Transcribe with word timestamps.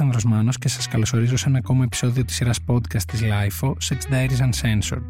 Αλέξανδρος 0.00 0.32
Μάνος 0.34 0.58
και 0.58 0.68
σας 0.68 0.88
καλωσορίζω 0.88 1.36
σε 1.36 1.48
ένα 1.48 1.58
ακόμα 1.58 1.84
επεισόδιο 1.84 2.24
της 2.24 2.34
σειράς 2.34 2.58
podcast 2.66 3.02
της 3.06 3.20
LIFO, 3.22 3.68
Sex 3.68 4.12
Diaries 4.12 4.50
Uncensored. 4.50 5.02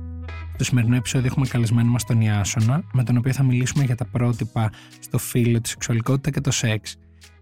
Στο 0.55 0.65
σημερινό 0.65 0.97
επεισόδιο 0.97 1.27
έχουμε 1.27 1.47
καλεσμένο 1.47 1.91
μας 1.91 2.05
τον 2.05 2.21
Ιάσονα, 2.21 2.83
με 2.93 3.05
τον 3.05 3.17
οποίο 3.17 3.33
θα 3.33 3.43
μιλήσουμε 3.43 3.85
για 3.85 3.95
τα 3.97 4.05
πρότυπα 4.05 4.71
στο 5.01 5.19
φύλλο, 5.19 5.61
τη 5.61 5.69
σεξουαλικότητα 5.69 6.31
και 6.31 6.41
το 6.41 6.51
σεξ. 6.51 6.97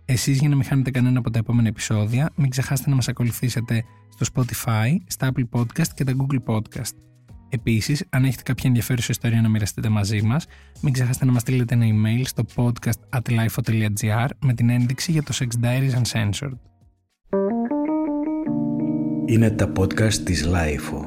Εσείς 0.04 0.38
για 0.38 0.48
να 0.48 0.54
μην 0.54 0.64
χάνετε 0.64 0.90
κανένα 0.90 1.18
από 1.18 1.30
τα 1.30 1.38
επόμενα 1.38 1.68
επεισόδια, 1.68 2.30
μην 2.34 2.50
ξεχάσετε 2.50 2.90
να 2.90 2.96
μας 2.96 3.08
ακολουθήσετε 3.08 3.84
στο 4.08 4.26
Spotify, 4.34 4.96
στα 5.06 5.32
Apple 5.32 5.58
Podcast 5.58 5.88
και 5.94 6.04
τα 6.04 6.12
Google 6.16 6.54
Podcast. 6.54 6.94
Επίσης, 7.48 8.04
αν 8.10 8.24
έχετε 8.24 8.42
κάποια 8.42 8.64
ενδιαφέρουσα 8.68 9.08
ιστορία 9.10 9.40
να 9.40 9.48
μοιραστείτε 9.48 9.88
μαζί 9.88 10.22
μας, 10.22 10.46
μην 10.80 10.92
ξεχάσετε 10.92 11.24
να 11.24 11.32
μας 11.32 11.40
στείλετε 11.40 11.74
ένα 11.74 11.86
email 11.86 12.22
στο 12.24 12.44
podcast 12.54 13.18
at 13.18 13.30
lifeo.gr 13.30 14.28
με 14.40 14.54
την 14.54 14.70
ένδειξη 14.70 15.12
για 15.12 15.22
το 15.22 15.34
Sex 15.38 15.64
Diaries 15.64 16.02
Uncensored. 16.02 16.73
Είναι 19.26 19.50
τα 19.50 19.72
podcast 19.76 20.12
της 20.14 20.48
Lifeo. 20.52 21.04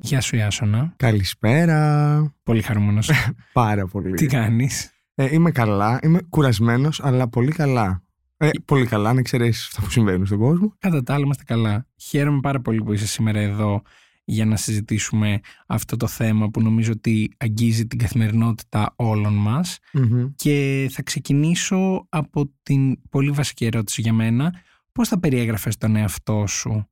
Γεια 0.00 0.20
σου 0.20 0.36
Ιάσονα. 0.36 0.92
Καλησπέρα. 0.96 2.34
Πολύ 2.42 2.62
χαρούμενος. 2.62 3.10
Πάρα 3.52 3.86
πολύ. 3.86 4.14
Τι 4.14 4.26
κάνεις; 4.26 4.90
Ε, 5.14 5.28
είμαι 5.34 5.50
καλά. 5.50 5.98
Είμαι 6.02 6.20
κουρασμένος, 6.28 7.00
αλλά 7.02 7.28
πολύ 7.28 7.52
καλά. 7.52 8.02
Ε, 8.36 8.48
πολύ 8.64 8.86
καλά, 8.86 9.12
να 9.12 9.22
ξέρεις 9.22 9.66
αυτά 9.66 9.82
που 9.82 9.90
συμβαίνουν 9.90 10.26
στον 10.26 10.38
κόσμο. 10.38 10.74
Κατά 10.78 11.02
τα 11.02 11.14
άλλα 11.14 11.24
είμαστε 11.24 11.42
καλά. 11.46 11.86
Χαίρομαι 11.96 12.40
πάρα 12.40 12.60
πολύ 12.60 12.82
που 12.82 12.92
είσαι 12.92 13.06
σήμερα 13.06 13.40
εδώ 13.40 13.82
για 14.24 14.44
να 14.44 14.56
συζητήσουμε 14.56 15.40
αυτό 15.66 15.96
το 15.96 16.06
θέμα 16.06 16.48
που 16.50 16.62
νομίζω 16.62 16.92
ότι 16.92 17.30
αγγίζει 17.36 17.86
την 17.86 17.98
καθημερινότητα 17.98 18.92
όλων 18.96 19.34
μας 19.34 19.78
Μμμ. 19.92 20.26
και 20.36 20.88
θα 20.92 21.02
ξεκινήσω 21.02 22.06
από 22.08 22.52
την 22.62 23.02
πολύ 23.10 23.30
βασική 23.30 23.64
ερώτηση 23.64 24.00
για 24.00 24.12
μένα. 24.12 24.54
Πώς 24.98 25.08
θα 25.08 25.18
περιέγραφες 25.18 25.76
τον 25.76 25.96
εαυτό 25.96 26.44
σου, 26.46 26.88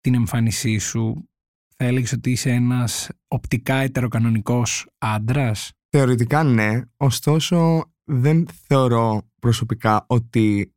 την 0.00 0.14
εμφάνισή 0.14 0.78
σου, 0.78 1.28
θα 1.76 1.84
έλεγες 1.84 2.12
ότι 2.12 2.30
είσαι 2.30 2.50
ένας 2.50 3.08
οπτικά 3.28 3.74
ετεροκανονικός 3.74 4.86
άντρας; 4.98 5.72
Θεωρητικά 5.88 6.42
ναι, 6.42 6.80
ωστόσο 6.96 7.84
δεν 8.04 8.46
θεωρώ 8.66 9.30
προσωπικά 9.38 10.04
ότι 10.08 10.74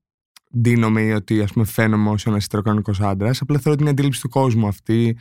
ντύνομαι 0.57 1.01
ή 1.01 1.11
ότι 1.11 1.41
ας 1.41 1.53
πούμε 1.53 1.65
φαίνομαι 1.65 2.09
ως 2.09 2.25
ένας 2.25 2.45
ετεροκανονικός 2.45 3.01
άντρας. 3.01 3.41
Απλά 3.41 3.59
θεωρώ 3.59 3.77
την 3.77 3.87
αντίληψη 3.87 4.21
του 4.21 4.29
κόσμου 4.29 4.67
αυτή 4.67 5.17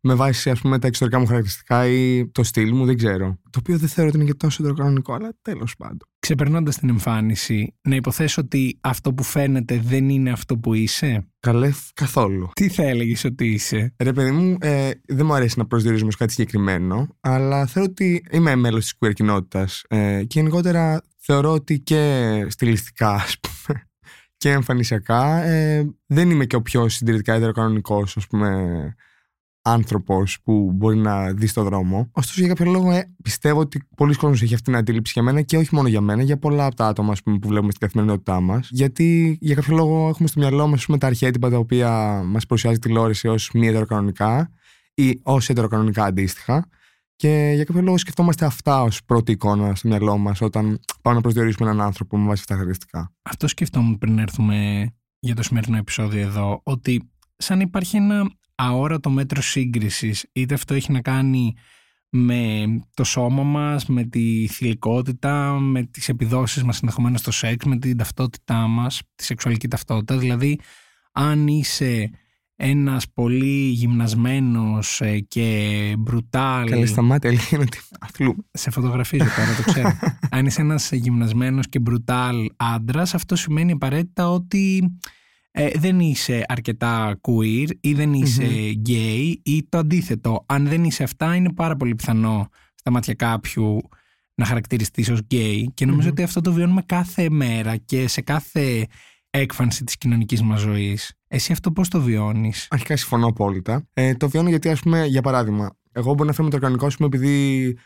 με 0.00 0.14
βάση 0.14 0.50
ας 0.50 0.60
πούμε 0.60 0.78
τα 0.78 0.86
εξωτερικά 0.86 1.18
μου 1.18 1.26
χαρακτηριστικά 1.26 1.86
ή 1.86 2.28
το 2.28 2.42
στυλ 2.42 2.74
μου, 2.74 2.84
δεν 2.84 2.96
ξέρω. 2.96 3.38
Το 3.50 3.58
οποίο 3.58 3.78
δεν 3.78 3.88
θεωρώ 3.88 4.08
ότι 4.10 4.18
είναι 4.18 4.26
και 4.26 4.34
τόσο 4.34 4.62
ετεροκανονικό, 4.62 5.12
αλλά 5.12 5.32
τέλος 5.42 5.76
πάντων. 5.76 6.08
Ξεπερνώντας 6.24 6.76
την 6.76 6.88
εμφάνιση, 6.88 7.74
να 7.82 7.94
υποθέσω 7.94 8.40
ότι 8.40 8.78
αυτό 8.80 9.14
που 9.14 9.22
φαίνεται 9.22 9.80
δεν 9.84 10.08
είναι 10.08 10.30
αυτό 10.30 10.58
που 10.58 10.74
είσαι; 10.74 11.26
Καλέ 11.40 11.70
καθόλου. 11.94 12.50
Τι 12.54 12.68
θα 12.68 12.82
έλεγες 12.82 13.24
ότι 13.24 13.46
είσαι; 13.46 13.94
Ρε 13.98 14.12
παιδί 14.12 14.30
μου, 14.30 14.56
ε, 14.60 14.90
δεν 15.06 15.26
μου 15.26 15.34
αρέσει 15.34 15.58
να 15.58 15.66
προσδιορίζουμε 15.66 16.10
σε 16.10 16.16
κάτι 16.16 16.32
συγκεκριμένο, 16.32 17.16
αλλά 17.20 17.66
θεωρώ 17.66 17.88
ότι 17.90 18.24
είμαι 18.30 18.54
μέλος 18.54 18.82
της 18.82 18.94
queer 18.98 19.12
κοινότητας 19.12 19.84
ε, 19.88 20.24
και 20.26 20.38
γενικότερα 20.38 21.02
θεωρώ 21.18 21.52
ότι 21.52 21.78
και 21.78 22.46
στιλιστικά, 22.48 23.12
ας 23.12 23.36
πούμε, 23.40 23.88
και 24.36 24.50
εμφανισιακά 24.50 25.42
ε, 25.42 25.94
δεν 26.06 26.30
είμαι 26.30 26.44
και 26.44 26.56
ο 26.56 26.62
πιο 26.62 26.88
συντηρητικά 26.88 27.34
ετεροκανονικό, 27.34 28.02
ας 28.16 28.26
πούμε, 28.26 28.94
άνθρωπος 29.64 30.38
που 30.42 30.72
μπορεί 30.74 30.96
να 30.96 31.32
δει 31.32 31.46
στο 31.46 31.62
δρόμο. 31.62 32.08
Ωστόσο, 32.12 32.40
για 32.40 32.54
κάποιο 32.54 32.72
λόγο 32.72 32.90
ε, 32.90 33.14
πιστεύω 33.22 33.60
ότι 33.60 33.82
πολλοί 33.96 34.14
κόσμοι 34.14 34.38
έχει 34.42 34.54
αυτή 34.54 34.66
την 34.66 34.76
αντίληψη 34.76 35.12
για 35.14 35.22
μένα 35.22 35.42
και 35.42 35.56
όχι 35.56 35.74
μόνο 35.74 35.88
για 35.88 36.00
μένα, 36.00 36.22
για 36.22 36.38
πολλά 36.38 36.66
από 36.66 36.74
τα 36.74 36.86
άτομα 36.86 37.12
ας 37.12 37.22
πούμε, 37.22 37.38
που 37.38 37.48
βλέπουμε 37.48 37.72
στην 37.72 37.86
καθημερινότητά 37.86 38.40
μας. 38.40 38.68
Γιατί 38.70 39.38
για 39.40 39.54
κάποιο 39.54 39.76
λόγο 39.76 40.08
έχουμε 40.08 40.28
στο 40.28 40.40
μυαλό 40.40 40.66
μας 40.66 40.86
τα 40.98 41.06
αρχέτυπα 41.06 41.50
τα 41.50 41.58
οποία 41.58 42.22
μας 42.24 42.46
παρουσιάζει 42.46 42.78
τηλεόραση 42.78 43.28
ως 43.28 43.50
μη 43.54 43.66
ετεροκανονικά 43.66 44.50
ή 44.94 45.20
ως 45.22 45.48
ετεροκανονικά 45.48 46.04
αντίστοιχα. 46.04 46.68
Και 47.16 47.52
για 47.54 47.64
κάποιο 47.64 47.82
λόγο 47.82 47.98
σκεφτόμαστε 47.98 48.44
αυτά 48.44 48.82
ως 48.82 49.04
πρώτη 49.04 49.32
εικόνα 49.32 49.74
στο 49.74 49.88
μυαλό 49.88 50.18
μας 50.18 50.40
όταν 50.40 50.80
πάμε 51.02 51.16
να 51.16 51.22
προσδιορίσουμε 51.22 51.70
έναν 51.70 51.86
άνθρωπο 51.86 52.18
με 52.18 52.26
βάση 52.26 52.40
αυτά 52.40 52.54
τα 52.54 52.60
χαρακτηριστικά. 52.60 53.12
Αυτό 53.22 53.48
σκεφτόμουν 53.48 53.98
πριν 53.98 54.18
έρθουμε 54.18 54.88
για 55.18 55.34
το 55.34 55.42
σημερινό 55.42 55.76
επεισόδιο 55.76 56.20
εδώ, 56.20 56.60
ότι 56.62 57.10
σαν 57.36 57.60
υπάρχει 57.60 57.96
ένα 57.96 58.30
αόρατο 58.54 59.10
μέτρο 59.10 59.42
σύγκρισης, 59.42 60.26
είτε 60.32 60.54
αυτό 60.54 60.74
έχει 60.74 60.92
να 60.92 61.00
κάνει 61.00 61.54
με 62.08 62.64
το 62.94 63.04
σώμα 63.04 63.42
μας, 63.42 63.86
με 63.86 64.04
τη 64.04 64.46
θηλυκότητα, 64.46 65.58
με 65.58 65.82
τις 65.82 66.08
επιδόσεις 66.08 66.62
μας 66.62 66.80
ενδεχομένως 66.80 67.20
στο 67.20 67.30
σεξ, 67.30 67.64
με 67.64 67.78
την 67.78 67.96
ταυτότητά 67.96 68.66
μας, 68.66 69.02
τη 69.14 69.24
σεξουαλική 69.24 69.68
ταυτότητα. 69.68 70.18
Δηλαδή, 70.18 70.58
αν 71.12 71.46
είσαι 71.46 72.10
ένας 72.56 73.04
πολύ 73.14 73.68
γυμνασμένος 73.68 75.00
ε, 75.00 75.18
και 75.18 75.94
μπρουτάλ... 75.98 76.70
Καλή 76.70 76.86
σταμάτη, 76.86 77.26
αλήθεια 77.26 77.48
είναι 77.52 77.66
ότι 77.68 77.78
αθλούμε. 78.00 78.42
Σε 78.52 78.70
φωτογραφίζω 78.70 79.24
τώρα, 79.24 79.54
το 79.56 79.62
ξέρω. 79.72 79.98
Αν 80.36 80.46
είσαι 80.46 80.60
ένας 80.60 80.92
γυμνασμένος 80.92 81.68
και 81.68 81.78
μπρουτάλ 81.78 82.50
άντρας, 82.56 83.14
αυτό 83.14 83.36
σημαίνει 83.36 83.72
απαραίτητα 83.72 84.30
ότι 84.30 84.92
ε, 85.56 85.70
δεν 85.78 86.00
είσαι 86.00 86.44
αρκετά 86.48 87.20
queer 87.20 87.68
ή 87.80 87.94
δεν 87.94 88.12
είσαι 88.12 88.48
gay 88.86 89.34
ή 89.42 89.66
το 89.68 89.78
αντίθετο. 89.78 90.44
Αν 90.48 90.68
δεν 90.68 90.84
είσαι 90.84 91.02
αυτά, 91.02 91.34
είναι 91.34 91.52
πάρα 91.52 91.76
πολύ 91.76 91.94
πιθανό 91.94 92.48
στα 92.74 92.90
μάτια 92.90 93.14
κάποιου 93.14 93.80
να 94.34 94.44
χαρακτηριστείς 94.44 95.10
ως 95.10 95.20
gay 95.30 95.64
και 95.74 95.86
νομιζω 95.86 96.08
ότι 96.08 96.22
αυτό 96.22 96.40
το 96.40 96.52
βιώνουμε 96.52 96.82
κάθε 96.86 97.30
μέρα 97.30 97.76
και 97.76 98.08
σε 98.08 98.20
κάθε 98.20 98.86
έκφανση 99.30 99.84
της 99.84 99.96
κοινωνικής 99.96 100.42
μας 100.42 100.60
ζωής. 100.60 101.14
Εσύ 101.28 101.52
αυτό 101.52 101.72
πώς 101.72 101.88
το 101.88 102.00
βιώνεις; 102.00 102.66
Αρχικά 102.70 102.96
συμφωνώ 102.96 103.26
απόλυτα. 103.26 103.88
Ε, 103.92 104.14
το 104.14 104.28
βιώνω 104.28 104.48
γιατί, 104.48 104.68
ας 104.68 104.80
πούμε, 104.80 105.06
για 105.06 105.22
παράδειγμα, 105.22 105.76
εγώ 105.92 106.12
μπορώ 106.14 106.24
να 106.24 106.32
φέρω 106.32 106.48
το 106.48 106.56
οργανικό 106.56 106.90
σου 106.90 107.04
επειδή 107.04 107.76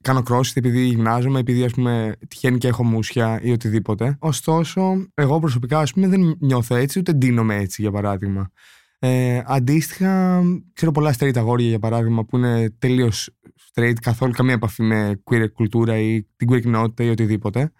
κάνω 0.00 0.22
crossfit, 0.30 0.56
επειδή 0.56 0.84
γυμνάζομαι, 0.84 1.38
επειδή 1.38 1.64
ας 1.64 1.72
πούμε 1.72 2.16
τυχαίνει 2.28 2.58
και 2.58 2.68
έχω 2.68 2.84
μουσια 2.84 3.40
ή 3.42 3.50
οτιδήποτε. 3.50 4.16
Ωστόσο, 4.18 5.06
εγώ 5.14 5.38
προσωπικά 5.38 5.78
ας 5.78 5.92
πούμε 5.92 6.08
δεν 6.08 6.36
νιώθω 6.40 6.74
έτσι, 6.74 6.98
ούτε 6.98 7.12
ντύνομαι 7.12 7.56
έτσι 7.56 7.82
για 7.82 7.90
παράδειγμα. 7.90 8.50
Ε, 8.98 9.42
αντίστοιχα, 9.46 10.42
ξέρω 10.72 10.92
πολλά 10.92 11.14
straight 11.18 11.36
αγόρια 11.36 11.68
για 11.68 11.78
παράδειγμα 11.78 12.24
που 12.24 12.36
είναι 12.36 12.70
τελείως 12.78 13.30
straight, 13.72 13.94
καθόλου 14.00 14.32
καμία 14.32 14.54
επαφή 14.54 14.82
με 14.82 15.22
queer 15.24 15.46
κουλτούρα 15.52 15.98
ή 15.98 16.26
την 16.36 16.48
queer 16.50 16.60
κοινότητα 16.60 17.04
ή 17.04 17.08
οτιδήποτε. 17.08 17.72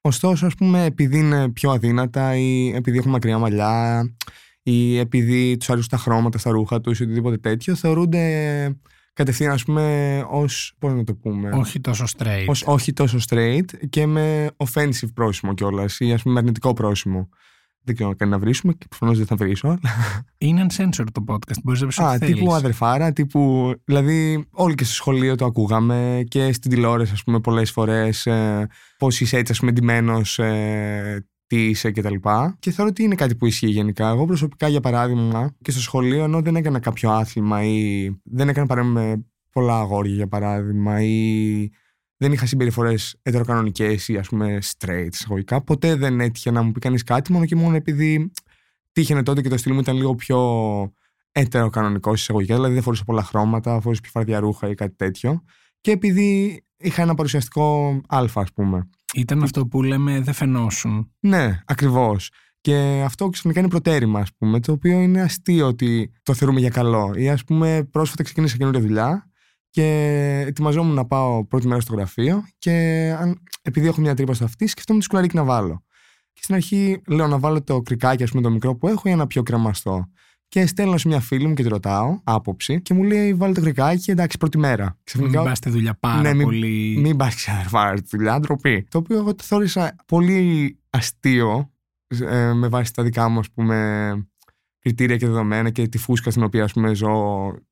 Ωστόσο, 0.00 0.46
ας 0.46 0.54
πούμε, 0.54 0.84
επειδή 0.84 1.18
είναι 1.18 1.48
πιο 1.48 1.70
αδύνατα 1.70 2.36
ή 2.36 2.68
επειδή 2.74 2.98
έχουν 2.98 3.10
μακριά 3.10 3.38
μαλλιά 3.38 4.04
ή 4.62 4.98
επειδή 4.98 5.56
τους 5.56 5.70
αρέσουν 5.70 5.88
τα 5.90 5.96
χρώματα 5.96 6.38
στα 6.38 6.50
ρούχα 6.50 6.80
τους 6.80 7.00
ή 7.00 7.02
οτιδήποτε 7.02 7.38
τέτοιο, 7.38 7.74
θεωρούνται 7.74 8.76
κατευθείαν 9.14 9.52
ας 9.52 9.64
πούμε 9.64 10.24
ως, 10.30 10.74
πώς 10.78 10.92
να 10.92 11.04
το 11.04 11.14
πούμε 11.14 11.50
Όχι 11.50 11.80
τόσο 11.80 12.04
straight. 12.18 12.44
ως 12.46 12.62
όχι 12.66 12.92
τόσο 12.92 13.18
straight 13.28 13.64
και 13.90 14.06
με 14.06 14.50
offensive 14.56 15.12
πρόσημο 15.14 15.54
κιόλας 15.54 16.00
ή 16.00 16.12
ας 16.12 16.22
πούμε 16.22 16.34
με 16.34 16.40
αρνητικό 16.40 16.72
πρόσημο 16.72 17.28
δεν 17.86 17.94
ξέρω 17.94 18.10
αν 18.10 18.16
κάνει 18.16 18.30
να 18.30 18.38
βρίσουμε 18.38 18.72
και 18.72 18.86
προφανώς 18.88 19.16
δεν 19.18 19.26
θα 19.26 19.36
βρίσω 19.36 19.68
αλλά- 19.68 19.80
Είναι 20.38 20.66
uncensored 20.68 21.06
το 21.12 21.24
podcast, 21.28 21.58
μπορείς 21.62 21.80
να 21.80 21.86
πεις 21.86 21.98
Α, 21.98 22.10
ό,τι 22.10 22.18
τύπου 22.26 22.38
θέλεις. 22.38 22.52
αδερφάρα, 22.54 23.12
τύπου. 23.12 23.72
Δηλαδή, 23.84 24.46
όλοι 24.50 24.74
και 24.74 24.84
στο 24.84 24.94
σχολείο 24.94 25.34
το 25.34 25.44
ακούγαμε 25.44 26.24
και 26.28 26.52
στην 26.52 26.70
τηλεόραση, 26.70 27.12
ας 27.12 27.22
πούμε, 27.22 27.40
πολλές 27.40 27.70
φορές. 27.70 28.26
Ε, 28.26 28.68
Πώς 28.98 29.20
είσαι 29.20 29.36
έτσι, 29.36 29.52
ας 29.52 29.58
πούμε, 29.58 29.70
εντυμένος, 29.70 30.38
ε, 30.38 31.26
τι 31.54 31.68
είσαι 31.68 31.90
κτλ. 31.90 32.14
Και, 32.14 32.54
και 32.58 32.70
θεωρώ 32.70 32.90
ότι 32.90 33.02
είναι 33.02 33.14
κάτι 33.14 33.34
που 33.34 33.46
ισχύει 33.46 33.68
γενικά. 33.68 34.08
Εγώ 34.08 34.26
προσωπικά, 34.26 34.68
για 34.68 34.80
παράδειγμα, 34.80 35.54
και 35.62 35.70
στο 35.70 35.80
σχολείο, 35.80 36.24
ενώ 36.24 36.40
δεν 36.40 36.56
έκανα 36.56 36.78
κάποιο 36.78 37.10
άθλημα 37.10 37.64
ή 37.64 38.10
δεν 38.22 38.48
έκανα 38.48 38.66
παρέα 38.66 38.84
με 38.84 39.24
πολλά 39.50 39.78
αγόρια, 39.78 40.14
για 40.14 40.28
παράδειγμα, 40.28 41.02
ή 41.02 41.70
δεν 42.16 42.32
είχα 42.32 42.46
συμπεριφορές 42.46 43.16
ετεροκανονικές 43.22 44.08
ή 44.08 44.16
ας 44.16 44.28
πούμε 44.28 44.58
straight 44.62 45.08
εισαγωγικά. 45.12 45.62
Ποτέ 45.62 45.94
δεν 45.94 46.20
έτυχε 46.20 46.50
να 46.50 46.62
μου 46.62 46.72
πει 46.72 46.80
κανείς 46.80 47.02
κάτι 47.02 47.32
μόνο 47.32 47.44
και 47.44 47.56
μόνο 47.56 47.76
επειδή 47.76 48.30
τύχαινε 48.92 49.22
τότε 49.22 49.40
και 49.40 49.48
το 49.48 49.56
στυλ 49.56 49.72
μου 49.72 49.80
ήταν 49.80 49.96
λίγο 49.96 50.14
πιο 50.14 50.38
ετεροκανονικό 51.32 52.12
εισαγωγικά. 52.12 52.54
Δηλαδή 52.54 52.74
δεν 52.74 52.82
φορούσα 52.82 53.04
πολλά 53.04 53.22
χρώματα, 53.22 53.80
φορούσα 53.80 54.00
πιο 54.00 54.10
φαρδιά 54.10 54.40
ρούχα 54.40 54.68
ή 54.68 54.74
κάτι 54.74 54.94
τέτοιο. 54.96 55.42
Και 55.80 55.90
επειδή 55.90 56.60
είχα 56.76 57.02
ένα 57.02 57.14
παρουσιαστικό 57.14 58.00
αλφα, 58.08 58.40
ας 58.40 58.52
πούμε. 58.52 58.88
Ήταν 59.14 59.42
αυτό 59.42 59.66
που 59.66 59.82
λέμε 59.82 60.20
δεν 60.20 60.34
φαινόσουν. 60.34 61.12
Ναι, 61.20 61.62
ακριβώς. 61.66 62.30
Και 62.60 63.02
αυτό 63.04 63.28
ξαφνικά 63.28 63.60
είναι 63.60 63.68
προτέρημα, 63.68 64.20
ας 64.20 64.34
πούμε, 64.38 64.60
το 64.60 64.72
οποίο 64.72 65.00
είναι 65.00 65.20
αστείο 65.20 65.66
ότι 65.66 66.12
το 66.22 66.34
θεωρούμε 66.34 66.60
για 66.60 66.70
καλό. 66.70 67.12
Ή 67.16 67.28
ας 67.30 67.44
πούμε, 67.44 67.88
πρόσφατα 67.90 68.22
ξεκίνησα 68.22 68.56
καινούργια 68.56 68.80
δουλειά 68.82 69.30
και 69.70 69.84
ετοιμαζόμουν 70.46 70.94
να 70.94 71.06
πάω 71.06 71.46
πρώτη 71.46 71.66
μέρα 71.66 71.80
στο 71.80 71.94
γραφείο 71.94 72.44
και 72.58 72.70
αν, 73.18 73.42
επειδή 73.62 73.86
έχω 73.86 74.00
μια 74.00 74.14
τρύπα 74.14 74.34
στο 74.34 74.44
αυτή, 74.44 74.66
σκεφτόμουν 74.66 75.00
τι 75.00 75.06
σκουλαρίκι 75.06 75.36
να 75.36 75.44
βάλω. 75.44 75.84
Και 76.32 76.40
στην 76.42 76.54
αρχή 76.54 77.02
λέω 77.06 77.26
να 77.26 77.38
βάλω 77.38 77.62
το 77.62 77.82
κρικάκι, 77.82 78.22
ας 78.22 78.30
πούμε, 78.30 78.42
το 78.42 78.50
μικρό 78.50 78.76
που 78.76 78.88
έχω 78.88 79.08
ή 79.08 79.10
ένα 79.10 79.26
πιο 79.26 79.42
κρεμαστό. 79.42 80.06
Και 80.48 80.66
στέλνω 80.66 80.96
σε 80.96 81.08
μια 81.08 81.20
φίλη 81.20 81.46
μου 81.46 81.54
και 81.54 81.62
τη 81.62 81.68
ρωτάω 81.68 82.20
άποψη 82.24 82.80
και 82.82 82.94
μου 82.94 83.02
λέει: 83.02 83.34
Βάλε 83.34 83.52
το 83.54 83.60
κρικάκι, 83.60 84.10
εντάξει, 84.10 84.38
πρώτη 84.38 84.58
μέρα. 84.58 84.98
Μην 85.18 85.32
πας 85.32 85.58
στη 85.58 85.70
δουλειά 85.70 85.94
πάρα 86.00 86.20
Ναι, 86.20 86.34
μην- 86.34 86.42
πολύ. 86.44 86.96
Μην 87.00 87.16
πας 87.16 87.34
ξαναβάρει 87.34 88.02
τη 88.02 88.16
δουλειά, 88.16 88.40
ντροπή. 88.40 88.86
Το 88.90 88.98
οποίο 88.98 89.16
εγώ 89.16 89.34
το 89.34 89.44
θεώρησα 89.44 89.96
πολύ 90.06 90.78
αστείο 90.90 91.70
ε, 92.08 92.52
με 92.52 92.68
βάση 92.68 92.92
τα 92.94 93.02
δικά 93.02 93.28
μου 93.28 93.38
ας 93.38 93.50
πούμε, 93.50 94.28
κριτήρια 94.78 95.16
και 95.16 95.26
δεδομένα 95.26 95.70
και 95.70 95.88
τη 95.88 95.98
φούσκα 95.98 96.30
στην 96.30 96.42
οποία 96.42 96.64
ας 96.64 96.72
πούμε, 96.72 96.94
ζω 96.94 97.10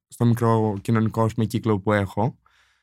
στο 0.08 0.24
μικρό 0.24 0.76
κοινωνικό 0.80 1.24
ας 1.24 1.34
πούμε, 1.34 1.46
κύκλο 1.46 1.78
που 1.80 1.92
έχω. 1.92 2.36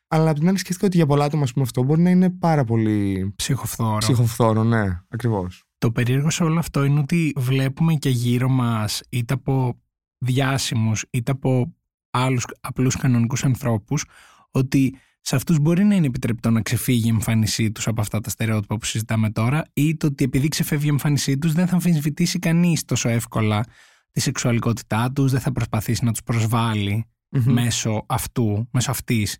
Αλλά 0.07 0.30
απ' 0.30 0.38
την 0.39 0.47
άλλη 0.47 0.57
σκέφτηκα 0.57 0.86
ότι 0.88 0.97
για 0.97 1.06
πολλά 1.06 1.24
άτομα 1.25 1.44
ας 1.44 1.53
πούμε, 1.53 1.65
αυτό 1.65 1.83
μπορεί 1.83 2.01
να 2.01 2.09
είναι 2.09 2.30
πάρα 2.30 2.63
πολύ 2.63 3.31
Ψυχοφθόρο. 3.36 3.97
ψυχοφθόρο, 3.97 4.63
ναι, 4.63 5.00
ακριβώς. 5.09 5.63
Το 5.80 5.92
περίεργο 5.92 6.30
σε 6.30 6.44
όλο 6.44 6.60
αυτό 6.60 6.84
είναι 6.84 7.00
ότι 7.00 7.34
βλέπουμε 7.38 7.94
και 7.94 8.10
γύρω 8.10 8.50
μας 8.50 9.02
είτε 9.10 9.34
από 9.34 9.80
διάσημους 10.18 11.06
είτε 11.10 11.31
από 11.31 11.76
άλλους 12.10 12.46
απλούς 12.62 12.96
κανονικούς 12.96 13.44
ανθρώπους 13.44 14.06
ότι 14.52 14.96
σε 15.22 15.36
αυτούς 15.36 15.60
μπορεί 15.60 15.84
να 15.84 15.96
είναι 15.96 16.06
επιτρεπτό 16.06 16.50
να 16.50 16.62
ξεφύγει 16.62 17.08
η 17.08 17.10
εμφάνισή 17.10 17.72
τους 17.72 17.88
από 17.88 18.02
αυτά 18.02 18.20
τα 18.20 18.30
στερεότυπα 18.30 18.78
που 18.78 18.86
συζητάμε 18.86 19.30
τώρα 19.30 19.66
ή 19.74 19.98
το 19.98 20.08
ότι 20.08 20.24
επειδή 20.24 20.48
ξεφεύγει 20.48 20.86
η 20.86 20.90
εμφάνισή 20.90 21.38
τους 21.38 21.54
δεν 21.54 21.68
θα 21.68 21.74
αμφισβητήσει 21.74 22.40
κανείς 22.40 22.86
τόσο 22.86 23.10
εύκολα 23.10 23.64
τη 24.12 24.20
σεξουαλικότητά 24.20 25.12
τους, 25.12 25.32
δεν 25.32 25.40
θα 25.40 25.52
προσπαθήσει 25.52 26.06
να 26.06 26.12
τους 26.12 26.24
προσβάλλει 26.24 27.06
μέσω 27.30 28.06
αυτού, 28.08 28.68
μέσω 28.72 28.92
αυτής. 28.92 29.38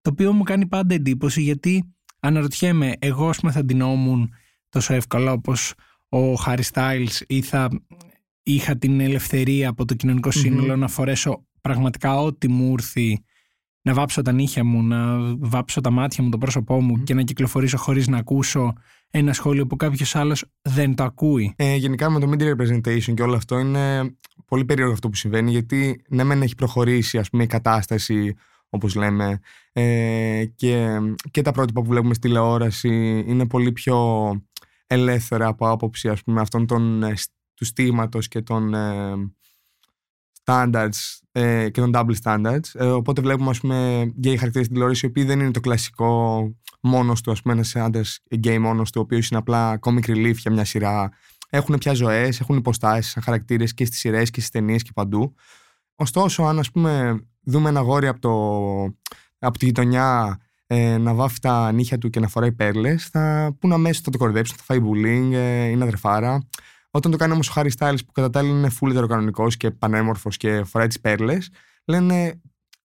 Το 0.00 0.10
οποίο 0.10 0.32
μου 0.32 0.42
κάνει 0.42 0.66
πάντα 0.66 0.94
εντύπωση 0.94 1.42
γιατί 1.42 1.94
αναρωτιέμαι 2.20 2.92
εγώ 2.98 3.28
ας 3.28 3.40
πούμε 3.40 3.52
θα 3.52 3.64
ντυνόμουν 3.64 4.34
τόσο 4.74 4.94
εύκολα 4.94 5.32
όπως 5.32 5.74
ο 6.08 6.34
Χάρι 6.34 6.62
Στάιλς 6.62 7.22
ή 7.26 7.42
θα 7.42 7.68
είχα 8.42 8.76
την 8.76 9.00
ελευθερία 9.00 9.68
από 9.68 9.84
το 9.84 9.94
κοινωνικό 9.94 10.30
σύνολο 10.30 10.76
να 10.76 10.88
φορέσω 10.88 11.46
πραγματικά 11.60 12.20
ό,τι 12.20 12.48
μου 12.48 12.72
ήρθει 12.72 13.24
να 13.82 13.94
βάψω 13.94 14.22
τα 14.22 14.32
νύχια 14.32 14.64
μου, 14.64 14.82
να 14.82 15.18
βάψω 15.38 15.80
τα 15.80 15.90
μάτια 15.90 16.24
μου, 16.24 16.30
το 16.30 16.38
πρόσωπό 16.38 16.80
μου 16.80 17.02
και 17.02 17.14
να 17.14 17.22
κυκλοφορήσω 17.22 17.76
χωρίς 17.76 18.08
να 18.08 18.18
ακούσω 18.18 18.72
ένα 19.10 19.32
σχόλιο 19.32 19.66
που 19.66 19.76
κάποιος 19.76 20.16
άλλος 20.16 20.44
δεν 20.62 20.94
το 20.94 21.04
ακούει. 21.04 21.54
Ε, 21.56 21.74
γενικά 21.74 22.10
με 22.10 22.20
το 22.20 22.30
media 22.30 22.54
representation 22.56 23.14
και 23.14 23.22
όλο 23.22 23.34
αυτό 23.34 23.58
είναι 23.58 24.14
πολύ 24.46 24.64
περίεργο 24.64 24.92
αυτό 24.92 25.08
που 25.08 25.16
συμβαίνει 25.16 25.50
γιατί 25.50 26.04
ναι 26.08 26.24
μεν 26.24 26.42
έχει 26.42 26.54
προχωρήσει 26.54 27.18
ας 27.18 27.30
πούμε 27.30 27.42
η 27.42 27.46
κατάσταση 27.46 28.34
όπως 28.68 28.94
λέμε 28.94 29.40
ε, 29.72 30.44
και, 30.54 30.98
και 31.30 31.42
τα 31.42 31.52
πρότυπα 31.52 31.80
που 31.82 31.88
βλέπουμε 31.88 32.14
στη 32.14 32.28
τηλεόραση 32.28 33.24
είναι 33.26 33.46
πολύ 33.46 33.72
πιο 33.72 33.96
ελεύθερα 34.86 35.46
από 35.46 35.70
άποψη 35.70 36.08
ας 36.08 36.22
πούμε 36.22 36.40
αυτών 36.40 36.66
των, 36.66 37.02
ε, 37.02 37.14
του 37.54 37.64
στίγματος 37.64 38.28
και 38.28 38.42
των 38.42 38.74
ε, 38.74 39.14
standards 40.44 41.18
ε, 41.32 41.68
και 41.70 41.80
των 41.80 41.90
double 41.94 42.14
standards. 42.22 42.68
Ε, 42.72 42.86
οπότε 42.86 43.20
βλέπουμε 43.20 43.50
ας 43.50 43.60
πούμε 43.60 44.02
γκέι 44.18 44.36
χαρακτήρες 44.36 44.66
στην 44.66 44.72
τηλεόραση 44.72 45.06
οι 45.06 45.08
οποίοι 45.08 45.24
δεν 45.24 45.40
είναι 45.40 45.50
το 45.50 45.60
κλασικό 45.60 46.42
μόνος 46.80 47.20
του, 47.20 47.30
ας 47.30 47.42
πούμε 47.42 47.54
ένας 47.54 47.76
άντρας 47.76 48.20
γκέι 48.34 48.58
μόνος 48.58 48.90
του, 48.90 49.00
ο 49.00 49.02
οποίος 49.04 49.28
είναι 49.28 49.38
απλά 49.38 49.78
comic 49.82 50.06
relief 50.06 50.34
για 50.34 50.50
μια 50.50 50.64
σειρά. 50.64 51.10
Έχουν 51.48 51.78
πια 51.78 51.94
ζωές, 51.94 52.40
έχουν 52.40 52.56
υποστάσεις 52.56 53.12
σαν 53.12 53.22
χαρακτήρες 53.22 53.74
και 53.74 53.84
στις 53.84 53.98
σειρές 53.98 54.30
και 54.30 54.40
στις 54.40 54.50
ταινίες 54.50 54.82
και 54.82 54.90
παντού. 54.94 55.34
Ωστόσο, 55.94 56.42
αν 56.42 56.58
ας 56.58 56.70
πούμε 56.70 57.24
δούμε 57.42 57.68
ένα 57.68 57.80
αγόρι 57.80 58.06
από, 58.06 58.20
το, 58.20 58.34
από 59.38 59.58
τη 59.58 59.64
γειτονιά 59.64 60.38
ε, 60.66 60.98
να 60.98 61.14
βάφει 61.14 61.38
τα 61.40 61.72
νύχια 61.72 61.98
του 61.98 62.10
και 62.10 62.20
να 62.20 62.28
φοράει 62.28 62.52
πέρλες, 62.52 63.06
θα 63.06 63.56
πούνε 63.60 63.74
αμέσως 63.74 64.02
θα 64.02 64.10
το 64.10 64.18
κοροϊδέψουν, 64.18 64.56
θα 64.56 64.62
φάει 64.62 64.78
bullying, 64.82 65.32
ε, 65.32 65.64
είναι 65.64 65.82
αδερφάρα. 65.82 66.48
Όταν 66.90 67.10
το 67.10 67.16
κάνει 67.16 67.32
όμως 67.32 67.48
ο 67.48 67.52
Χάρι 67.52 67.70
Στάιλς, 67.70 67.98
που 68.06 68.12
κατά 68.12 68.30
τα 68.30 68.38
άλλα 68.38 68.48
είναι 68.48 68.70
full 68.80 68.90
ετεροκανονικός 68.90 69.56
και 69.56 69.70
πανέμορφος 69.70 70.36
και 70.36 70.64
φοράει 70.64 70.86
τις 70.86 71.00
πέρλες, 71.00 71.50
λένε 71.84 72.40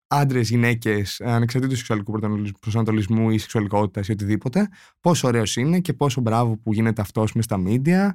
άντρες, 0.08 0.50
γυναίκες, 0.50 1.22
ανεξαρτήτως 1.22 1.78
σεξουαλικού 1.78 2.20
προσανατολισμού 2.60 3.30
ή 3.30 3.38
σεξουαλικότητας 3.38 4.08
ή 4.08 4.12
οτιδήποτε, 4.12 4.70
πόσο 5.00 5.28
ωραίος 5.28 5.56
είναι 5.56 5.80
και 5.80 5.94
πόσο 5.94 6.22
μπράβο 6.22 6.58
που 6.58 6.74
γίνεται 6.74 7.02
αυτός 7.02 7.34
μες 7.34 7.46
στα 7.46 7.62
media 7.66 8.10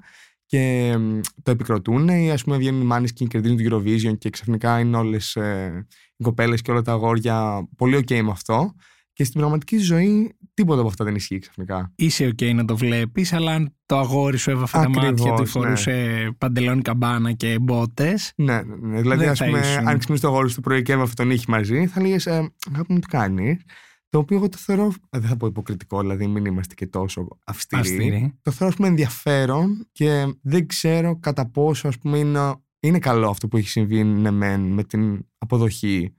και 0.46 0.94
το 1.42 1.50
επικροτούν 1.50 2.08
ή 2.08 2.30
ας 2.30 2.44
πούμε 2.44 2.56
βγαίνουν 2.56 2.80
οι 2.80 2.84
μάνες 2.84 3.12
και 3.12 3.24
κερδίζουν 3.24 3.56
το 3.56 3.76
Eurovision 3.76 4.18
και 4.18 4.30
ξαφνικά 4.30 4.80
είναι 4.80 4.96
όλες 4.96 5.36
ε, 5.36 5.86
οι 6.16 6.22
κοπέλες 6.22 6.62
και 6.62 6.70
όλα 6.70 6.82
τα 6.82 6.92
αγόρια 6.92 7.68
πολύ 7.76 7.96
ok 7.96 8.20
με 8.22 8.30
αυτό 8.30 8.74
και 9.14 9.24
στην 9.24 9.40
πραγματική 9.40 9.78
ζωή 9.78 10.36
τίποτα 10.54 10.80
από 10.80 10.88
αυτά 10.88 11.04
δεν 11.04 11.14
ισχύει 11.14 11.38
ξαφνικά. 11.38 11.92
Είσαι 11.94 12.28
OK 12.28 12.54
να 12.54 12.64
το 12.64 12.76
βλέπεις, 12.76 13.32
αλλά 13.32 13.52
αν 13.52 13.74
το 13.86 13.98
αγόρι 13.98 14.36
σου 14.36 14.50
έβαφε 14.50 14.78
τα 14.78 14.88
μάτια 14.88 15.34
του, 15.34 15.42
ναι. 15.42 15.46
φορούσε 15.46 15.90
ναι. 15.90 16.32
παντελόνι 16.32 16.82
καμπάνα 16.82 17.32
και 17.32 17.58
μπότες. 17.60 18.32
Ναι, 18.36 18.62
ναι, 18.62 18.76
ναι. 18.76 19.00
Δηλαδή, 19.00 19.26
ας 19.26 19.38
πούμε, 19.38 19.82
αν 19.84 19.98
ξυπνήσει 19.98 20.22
το 20.22 20.28
αγόρι 20.28 20.48
σου 20.48 20.54
το 20.54 20.60
πρωί 20.60 20.82
και 20.82 20.92
έβαφε 20.92 21.12
τον 21.14 21.30
ήχη 21.30 21.50
μαζί, 21.50 21.86
θα 21.86 22.00
λέγε 22.00 22.30
ε, 22.30 22.46
Αγάπη 22.72 22.92
μου, 22.92 22.98
τι 22.98 23.06
κάνεις; 23.06 23.62
Το 24.08 24.18
οποίο 24.18 24.36
εγώ 24.36 24.48
το 24.48 24.56
θεωρώ. 24.56 24.92
Ε, 25.10 25.18
δεν 25.18 25.28
θα 25.28 25.36
πω 25.36 25.46
υποκριτικό, 25.46 26.00
δηλαδή 26.00 26.26
μην 26.26 26.44
είμαστε 26.44 26.74
και 26.74 26.86
τόσο 26.86 27.28
αυστηροί. 27.46 27.80
Αυστηρή. 27.80 28.34
Το 28.42 28.50
θεωρώ, 28.50 28.68
ας 28.68 28.76
πούμε, 28.76 28.88
ενδιαφέρον 28.88 29.88
και 29.92 30.34
δεν 30.42 30.66
ξέρω 30.66 31.18
κατά 31.18 31.50
πόσο, 31.50 31.88
ας 31.88 31.98
πούμε, 31.98 32.18
είναι, 32.18 32.54
είναι 32.80 32.98
καλό 32.98 33.28
αυτό 33.28 33.48
που 33.48 33.56
έχει 33.56 33.68
συμβεί 33.68 34.04
ναι, 34.04 34.30
με 34.58 34.84
την 34.84 35.26
αποδοχή 35.38 36.14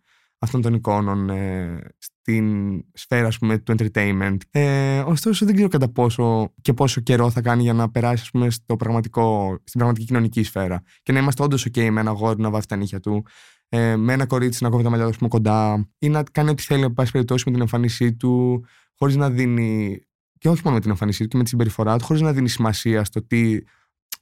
αυτών 0.46 0.62
των 0.62 0.74
εικόνων 0.74 1.30
ε, 1.30 1.80
στην 1.98 2.46
σφαίρα 2.94 3.30
πούμε, 3.40 3.58
του 3.58 3.76
entertainment. 3.78 4.38
Ε, 4.52 5.00
ωστόσο 5.00 5.46
δεν 5.46 5.54
ξέρω 5.54 5.70
κατά 5.70 5.92
πόσο 5.92 6.54
και 6.62 6.74
πόσο 6.74 7.02
καιρό 7.02 7.30
θα 7.30 7.42
κάνει 7.42 7.62
για 7.62 7.74
να 7.74 7.92
περάσει 7.92 8.22
ας 8.22 8.32
πούμε, 8.32 8.50
στο 8.50 8.76
πραγματικό, 8.76 9.58
στην 9.64 9.80
πραγματική 9.80 10.06
κοινωνική 10.06 10.44
σφαίρα 10.44 10.84
και 11.04 11.12
να 11.12 11.20
είμαστε 11.20 11.44
όντως 11.44 11.68
ok 11.70 11.90
με 11.90 12.00
ένα 12.00 12.12
γόρι 12.12 12.42
να 12.42 12.50
βάφει 12.50 12.66
τα 12.66 12.76
νύχια 12.76 13.00
του, 13.00 13.26
ε, 13.70 13.96
με 13.96 14.14
ένα 14.14 14.26
κορίτσι 14.26 14.64
να 14.64 14.70
κόβει 14.70 14.84
τα 14.84 14.90
μαλλιά 14.90 15.10
του 15.10 15.28
κοντά 15.28 15.90
ή 16.00 16.10
να 16.10 16.24
κάνει 16.24 16.50
ό,τι 16.50 16.64
θέλει, 16.64 16.84
εν 16.84 16.94
πάση 16.94 17.12
περιπτώσει, 17.12 17.44
με 17.46 17.52
την 17.52 17.62
εμφάνισή 17.62 18.14
του, 18.14 18.66
χωρίς 18.96 19.16
να 19.16 19.30
δίνει. 19.30 20.00
και 20.38 20.50
όχι 20.50 20.62
μόνο 20.64 20.76
με 20.76 20.82
την 20.82 20.90
εμφάνισή 20.90 21.24
του 21.24 21.28
και 21.28 21.38
με 21.38 21.44
τη 21.44 21.50
συμπεριφορά 21.50 21.98
του, 21.98 22.06
χωρίς 22.06 22.22
να 22.22 22.34
δίνει 22.34 22.50
σημασία 22.50 23.04
στο 23.04 23.26
τι 23.26 23.58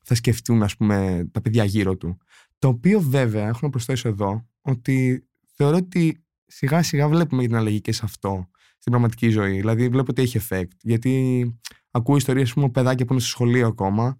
θα 0.03 0.15
σκεφτούν 0.15 0.63
ας 0.63 0.75
πούμε, 0.77 1.27
τα 1.31 1.41
παιδιά 1.41 1.63
γύρω 1.63 1.97
του. 1.97 2.17
Το 2.59 2.67
οποίο 2.67 2.99
βέβαια 2.99 3.47
έχω 3.47 3.59
να 3.61 3.69
προσθέσω 3.69 4.07
εδώ 4.07 4.47
ότι 4.61 5.27
θεωρώ 5.53 5.77
ότι 5.77 6.25
σιγά 6.45 6.83
σιγά 6.83 7.07
βλέπουμε 7.07 7.43
την 7.43 7.55
αλλαγή 7.55 7.81
και 7.81 7.91
σε 7.91 8.01
αυτό 8.03 8.49
στην 8.77 8.91
πραγματική 8.91 9.29
ζωή. 9.29 9.57
Δηλαδή 9.57 9.89
βλέπω 9.89 10.07
ότι 10.09 10.21
έχει 10.21 10.39
effect. 10.41 10.71
Γιατί 10.81 11.43
ακούω 11.91 12.15
ιστορίες 12.15 12.53
μου 12.53 12.71
παιδάκια 12.71 13.05
που 13.05 13.13
είναι 13.13 13.21
στο 13.21 13.29
σχολείο 13.29 13.67
ακόμα, 13.67 14.19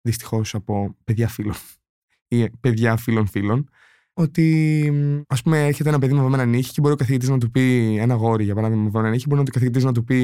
δυστυχώς 0.00 0.54
από 0.54 0.96
παιδιά 1.04 1.28
φίλων 1.28 1.54
ή 2.28 2.50
παιδιά 2.50 2.96
φίλων 2.96 3.26
φίλων, 3.26 3.68
ότι 4.12 5.24
ας 5.26 5.42
πούμε 5.42 5.66
έρχεται 5.66 5.88
ένα 5.88 5.98
παιδί 5.98 6.14
με 6.14 6.22
βαμμένα 6.22 6.44
νύχη 6.44 6.72
και 6.72 6.80
μπορεί 6.80 6.94
ο 6.94 6.96
καθηγητής 6.96 7.28
να 7.28 7.38
του 7.38 7.50
πει 7.50 7.96
ένα 8.00 8.14
γόρι 8.14 8.44
για 8.44 8.54
παράδειγμα 8.54 8.82
με 8.82 8.90
βαμμένα 8.90 9.14
νύχη, 9.14 9.26
μπορεί 9.28 9.40
ο 9.40 9.44
καθηγητής 9.44 9.84
να 9.84 9.92
του 9.92 10.04
πει 10.04 10.16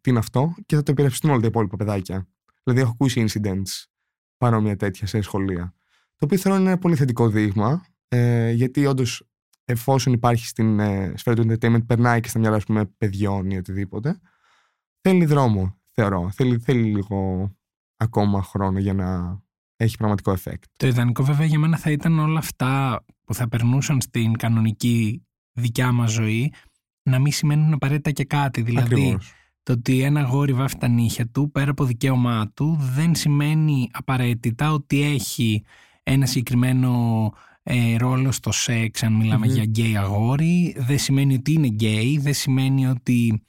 τι 0.00 0.10
είναι 0.10 0.18
αυτό 0.18 0.54
και 0.66 0.76
θα 0.76 0.82
το 0.82 0.92
υπερασπιστούν 0.92 1.30
όλα 1.30 1.40
τα 1.40 1.46
υπόλοιπα 1.46 1.76
παιδάκια. 1.76 2.28
Δηλαδή 2.62 2.82
έχω 2.82 2.90
ακούσει 2.90 3.24
incidents 3.28 3.84
παρόμοια 4.36 4.76
τέτοια 4.76 5.06
σε 5.06 5.20
σχολεία. 5.20 5.74
Το 6.16 6.24
οποίο 6.24 6.38
θέλω 6.38 6.56
είναι 6.56 6.68
ένα 6.68 6.78
πολύ 6.78 6.96
θετικό 6.96 7.28
δείγμα, 7.28 7.84
ε, 8.08 8.50
γιατί 8.50 8.86
όντως 8.86 9.28
εφόσον 9.70 10.12
υπάρχει 10.12 10.46
στην 10.46 10.80
ε, 10.80 11.12
σφαίρα 11.16 11.36
του 11.36 11.48
entertainment, 11.48 11.86
περνάει 11.86 12.20
και 12.20 12.28
στα 12.28 12.38
μυαλά 12.38 12.60
πούμε, 12.66 12.84
παιδιών 12.84 13.50
ή 13.50 13.56
οτιδήποτε. 13.56 14.20
Θέλει 15.00 15.24
δρόμο, 15.24 15.78
θεωρώ. 15.92 16.30
Θέλει, 16.30 16.58
θέλει 16.58 16.82
λίγο 16.82 17.50
ακόμα 17.96 18.42
χρόνο 18.42 18.78
για 18.78 18.94
να 18.94 19.38
έχει 19.76 19.96
πραγματικό 19.96 20.32
effect. 20.32 20.62
Το 20.76 20.86
ιδανικό 20.86 21.24
βέβαια 21.24 21.46
για 21.46 21.58
μένα 21.58 21.76
θα 21.76 21.90
ήταν 21.90 22.18
όλα 22.18 22.38
αυτά 22.38 23.04
που 23.24 23.34
θα 23.34 23.48
περνούσαν 23.48 24.00
στην 24.00 24.36
κανονική 24.36 25.26
δικιά 25.52 25.92
μας 25.92 26.10
ζωή 26.10 26.52
να 27.02 27.18
μην 27.18 27.32
σημαίνουν 27.32 27.72
απαραίτητα 27.72 28.10
και 28.10 28.24
κάτι. 28.24 28.62
Δηλαδή 28.62 29.18
το 29.62 29.72
ότι 29.72 30.02
ένα 30.02 30.22
αγόρι 30.22 30.52
βάφει 30.52 30.76
τα 30.76 30.88
νύχια 30.88 31.28
του 31.28 31.50
πέρα 31.50 31.70
από 31.70 31.84
δικαίωμά 31.84 32.50
του 32.54 32.76
δεν 32.94 33.14
σημαίνει 33.14 33.88
απαραίτητα 33.92 34.72
ότι 34.72 35.02
έχει 35.02 35.64
ένα 36.02 36.26
συγκεκριμένο 36.26 37.32
ε, 37.70 37.96
ρόλο 37.96 38.32
στο 38.32 38.52
σεξ 38.52 39.02
αν 39.02 39.12
μιλάμε 39.12 39.46
για 39.46 39.62
γκέι 39.62 39.96
αγόρι. 39.96 40.74
Δεν 40.78 40.98
σημαίνει 40.98 41.34
ότι 41.34 41.52
είναι 41.52 41.66
γκέι 41.66 42.18
δεν 42.18 42.34
σημαίνει 42.34 42.86
ότι 42.86 43.42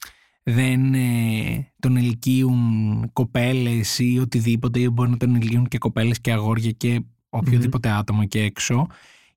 δεν 0.43 0.93
ε, 0.93 1.71
τον 1.79 1.97
ελκύουν 1.97 3.09
κοπέλες 3.13 3.99
ή 3.99 4.19
οτιδήποτε 4.19 4.79
ή 4.79 4.89
μπορεί 4.93 5.09
να 5.09 5.17
τον 5.17 5.35
ελκύουν 5.35 5.67
και 5.67 5.77
κοπέλες 5.77 6.21
και 6.21 6.31
αγόρια 6.31 6.71
και 6.71 7.01
οποιοδήποτε 7.29 7.89
άτομο 7.89 8.25
και 8.25 8.41
έξω. 8.41 8.87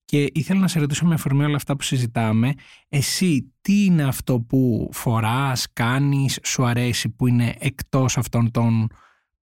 Και 0.05 0.31
ήθελα 0.33 0.61
να 0.61 0.69
σε 0.69 0.79
ρωτήσω 0.79 1.07
με 1.07 1.15
αφορμή 1.15 1.45
όλα 1.45 1.57
αυτά 1.57 1.77
που 1.77 1.83
συζητάμε. 1.83 2.53
Εσύ 2.89 3.53
τι 3.61 3.85
είναι 3.85 4.03
αυτό 4.05 4.41
που 4.41 4.91
φοράς, 4.93 5.67
κάνεις, 5.73 6.39
σου 6.45 6.65
αρέσει 6.65 7.09
που 7.09 7.27
είναι 7.27 7.55
εκτός 7.59 8.19
αυτών 8.19 8.51
των 8.51 8.89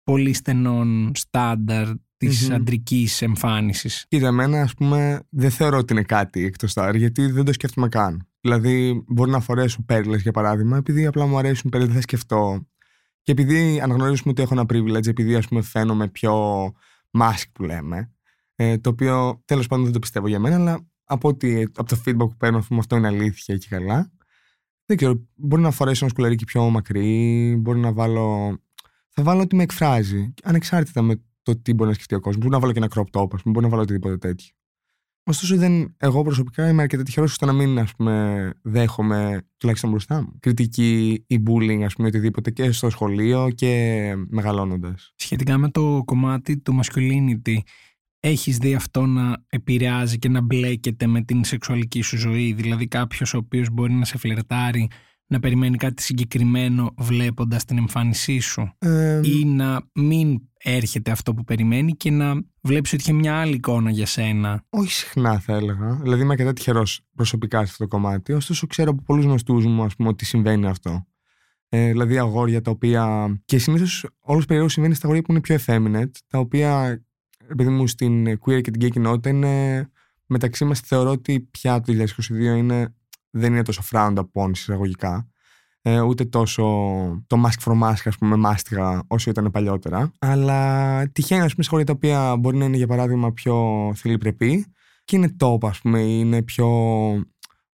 πολύ 0.05 0.33
στενών 0.33 1.13
στάνταρ 1.15 1.89
της 2.17 2.49
mm-hmm. 2.49 2.55
αντρικής 2.55 3.23
εμφάνισης. 3.23 4.07
Κοίτα, 4.09 4.27
εμένα 4.27 4.61
ας 4.61 4.75
πούμε 4.75 5.21
δεν 5.31 5.51
θεωρώ 5.51 5.79
ότι 5.79 5.93
είναι 5.93 6.03
κάτι 6.03 6.45
εκτός 6.45 6.73
τάρ, 6.73 6.95
γιατί 6.95 7.27
δεν 7.27 7.45
το 7.45 7.53
σκέφτομαι 7.53 7.89
καν. 7.89 8.29
Δηλαδή, 8.41 9.05
μπορεί 9.07 9.31
να 9.31 9.41
φορέσω 9.41 9.83
πέρλες 9.83 10.23
για 10.23 10.33
παράδειγμα, 10.33 10.77
επειδή 10.77 11.07
απλά 11.07 11.27
μου 11.27 11.39
αρέσουν 11.39 11.71
πέρλες, 11.71 11.89
δεν 11.89 11.97
θα 11.97 12.03
σκεφτώ. 12.03 12.67
Και 13.23 13.33
επειδή 13.33 13.81
αναγνωρίζουμε 13.81 14.31
ότι 14.31 14.43
έχω 14.43 14.55
ένα 14.55 14.65
privilege, 14.69 15.07
επειδή 15.07 15.35
ας 15.35 15.49
πούμε 15.49 15.63
φαίνομαι 15.63 16.09
πιο 16.09 16.65
mask 17.19 17.45
που 17.53 17.63
λέμε, 17.63 18.13
ε, 18.55 18.79
το 18.79 18.91
οποίο 18.91 19.43
τέλος 19.45 19.67
πάντων 19.67 19.85
δεν 19.85 19.93
το 19.93 19.99
πιστεύω 19.99 20.29
για 20.29 20.39
μένα, 20.39 20.57
αλλά 20.57 20.87
από, 21.05 21.29
ότι, 21.29 21.69
από 21.77 21.89
το 21.89 22.03
feedback 22.05 22.17
που 22.17 22.37
παίρνω, 22.37 22.65
πούμε, 22.69 22.81
αυτό 22.81 22.97
είναι 22.97 23.07
αλήθεια 23.07 23.57
και 23.57 23.67
καλά. 23.71 24.11
Δεν 24.87 24.97
ξέρω, 24.97 25.27
μπορεί 25.35 25.63
να 25.63 25.71
φορέσω 25.71 26.05
ένα 26.05 26.13
σκουλαρίκι 26.13 26.45
πιο 26.45 26.71
μακρύ, 26.71 27.57
μπορεί 27.59 27.79
να 27.79 27.93
βάλω. 27.93 28.59
Θα 29.09 29.23
βάλω 29.23 29.41
ότι 29.41 29.57
με 29.57 29.63
εκφράζει, 29.63 30.35
ανεξάρτητα 30.43 31.03
με 31.03 31.23
το 31.47 31.57
τι 31.57 31.75
μπορεί 31.75 31.89
να 31.89 31.95
σκεφτεί 31.95 32.15
ο 32.15 32.21
κόσμος. 32.21 32.37
Μπορεί 32.37 32.53
να 32.53 32.61
βάλω 32.61 32.73
και 32.73 32.79
ένα 32.79 32.91
crop 32.95 33.21
top, 33.21 33.35
ας 33.35 33.43
πούμε, 33.43 33.55
μπορεί 33.55 33.65
να 33.65 33.69
βάλω 33.69 33.83
οτιδήποτε 33.83 34.17
τέτοιο. 34.19 34.49
Ωστόσο, 35.29 35.57
δεν, 35.57 35.95
εγώ 35.97 36.23
προσωπικά 36.23 36.69
είμαι 36.69 36.83
αρκετά 36.83 37.03
τυχερός 37.03 37.31
ώστε 37.31 37.47
να 37.47 37.53
μην 37.53 37.79
ας 37.79 37.95
πούμε, 37.95 38.51
δέχομαι 38.63 39.43
τουλάχιστον 39.57 39.91
μπροστά 39.91 40.21
μου 40.21 40.37
κριτική 40.41 41.25
ή 41.27 41.43
bullying, 41.47 41.83
ας 41.85 41.95
πούμε, 41.95 42.09
οτιδήποτε 42.09 42.51
και 42.51 42.71
στο 42.71 42.91
σχολείο 42.91 43.51
και 43.55 44.13
μεγαλώνοντας. 44.29 45.13
Σχετικά 45.17 45.59
με 45.59 45.71
το 45.71 46.03
κομμάτι 46.05 46.59
του 46.59 46.81
masculinity, 46.83 47.57
έχεις 48.21 48.59
δει 48.59 48.75
αυτό 48.75 49.07
να 49.07 49.45
επηρεάζει 49.49 50.19
και 50.19 50.29
να 50.29 50.41
μπλέκεται 50.41 51.07
με 51.07 51.23
την 51.23 51.45
σεξουαλική 51.45 52.01
σου 52.01 52.17
ζωή; 52.17 52.53
Δηλαδή, 52.53 52.87
κάποιος 52.87 53.35
ο 53.35 53.39
οποίος 53.39 53.71
μπορεί 53.71 53.93
να 53.93 54.05
σε 54.05 54.19
φλερτάρει 54.19 54.89
να 55.27 55.39
περιμένει 55.41 55.77
κάτι 55.77 56.03
συγκεκριμένο 56.03 56.95
βλέποντας 56.99 57.65
την 57.65 57.79
εμφάνισή 57.79 58.39
σου 58.39 58.73
Ε, 58.79 59.21
ή 59.25 59.45
να 59.45 59.81
μην 59.95 60.41
έρχεται 60.59 61.11
αυτό 61.11 61.35
που 61.35 61.45
περιμένει 61.45 61.93
και 61.93 62.11
να 62.11 62.35
βλέπεις 62.61 62.93
ότι 62.93 63.03
έχει 63.03 63.13
μια 63.13 63.41
άλλη 63.41 63.55
εικόνα 63.55 63.91
για 63.91 64.07
σένα; 64.07 64.65
όχι 64.71 64.93
συχνά 64.93 65.41
θα 65.41 65.55
έλεγα. 65.55 65.99
Δηλαδή 66.03 66.23
είμαι 66.23 66.33
αρκετά 66.33 66.53
τυχερός 66.53 67.01
προσωπικά 67.15 67.59
σε 67.59 67.65
αυτό 67.65 67.85
το 67.85 67.89
κομμάτι. 67.89 68.33
Ωστόσο, 68.33 68.67
ξέρω 68.67 68.91
από 68.91 69.03
πολλούς 69.03 69.25
γνωστούς 69.25 69.67
μου 69.67 69.83
ας 69.83 69.97
πούμε, 69.97 70.09
ότι 70.09 70.25
συμβαίνει 70.25 70.67
αυτό. 70.67 71.07
Ε, 71.69 71.91
δηλαδή 71.91 72.19
αγόρια 72.19 72.61
τα 72.61 72.71
οποία. 72.71 73.35
και 73.45 73.59
συνήθως 73.59 74.07
όλος 74.21 74.45
περίεργο 74.45 74.69
συμβαίνει 74.69 74.95
στα 74.95 75.05
αγόρια 75.05 75.23
που 75.23 75.33
είναι 75.33 75.41
πιο 75.41 75.57
effeminate, 75.67 76.11
τα 76.27 76.39
οποία 76.39 77.01
επειδή 77.51 77.71
μου 77.71 77.87
στην 77.87 78.29
queer 78.29 78.61
και 78.61 78.71
την 78.71 78.87
gay 78.87 78.91
κοινότητα 78.91 79.29
είναι 79.29 79.87
μεταξύ 80.27 80.65
μας 80.65 80.81
θεωρώ 80.81 81.11
ότι 81.11 81.41
πια 81.41 81.81
το 81.81 81.93
2022 81.93 82.57
είναι, 82.57 82.95
δεν 83.31 83.53
είναι 83.53 83.63
τόσο 83.63 83.83
frowned 83.91 84.17
upon 84.17 84.51
εισαγωγικά. 84.51 85.29
Ε, 85.83 86.01
ούτε 86.01 86.25
τόσο 86.25 86.63
το 87.27 87.43
mask 87.45 87.71
for 87.71 87.83
mask, 87.83 88.01
ας 88.05 88.17
πούμε, 88.19 88.37
μάστιγα 88.37 89.03
όσο 89.07 89.31
ήταν 89.31 89.51
παλιότερα. 89.51 90.13
Αλλά 90.19 91.03
τυχαίνει, 91.13 91.43
ας 91.43 91.51
πούμε, 91.51 91.63
σε 91.63 91.71
χώρια 91.71 91.87
τα 91.87 91.93
οποία 91.93 92.37
μπορεί 92.37 92.57
να 92.57 92.65
είναι 92.65 92.77
για 92.77 92.87
παράδειγμα 92.87 93.33
πιο 93.33 93.93
θηλυπρεπή 93.95 94.67
και 95.05 95.17
είναι 95.17 95.37
top, 95.41 95.59
ας 95.69 95.81
πούμε, 95.81 96.01
ή 96.01 96.17
είναι 96.21 96.43
πιο 96.43 96.69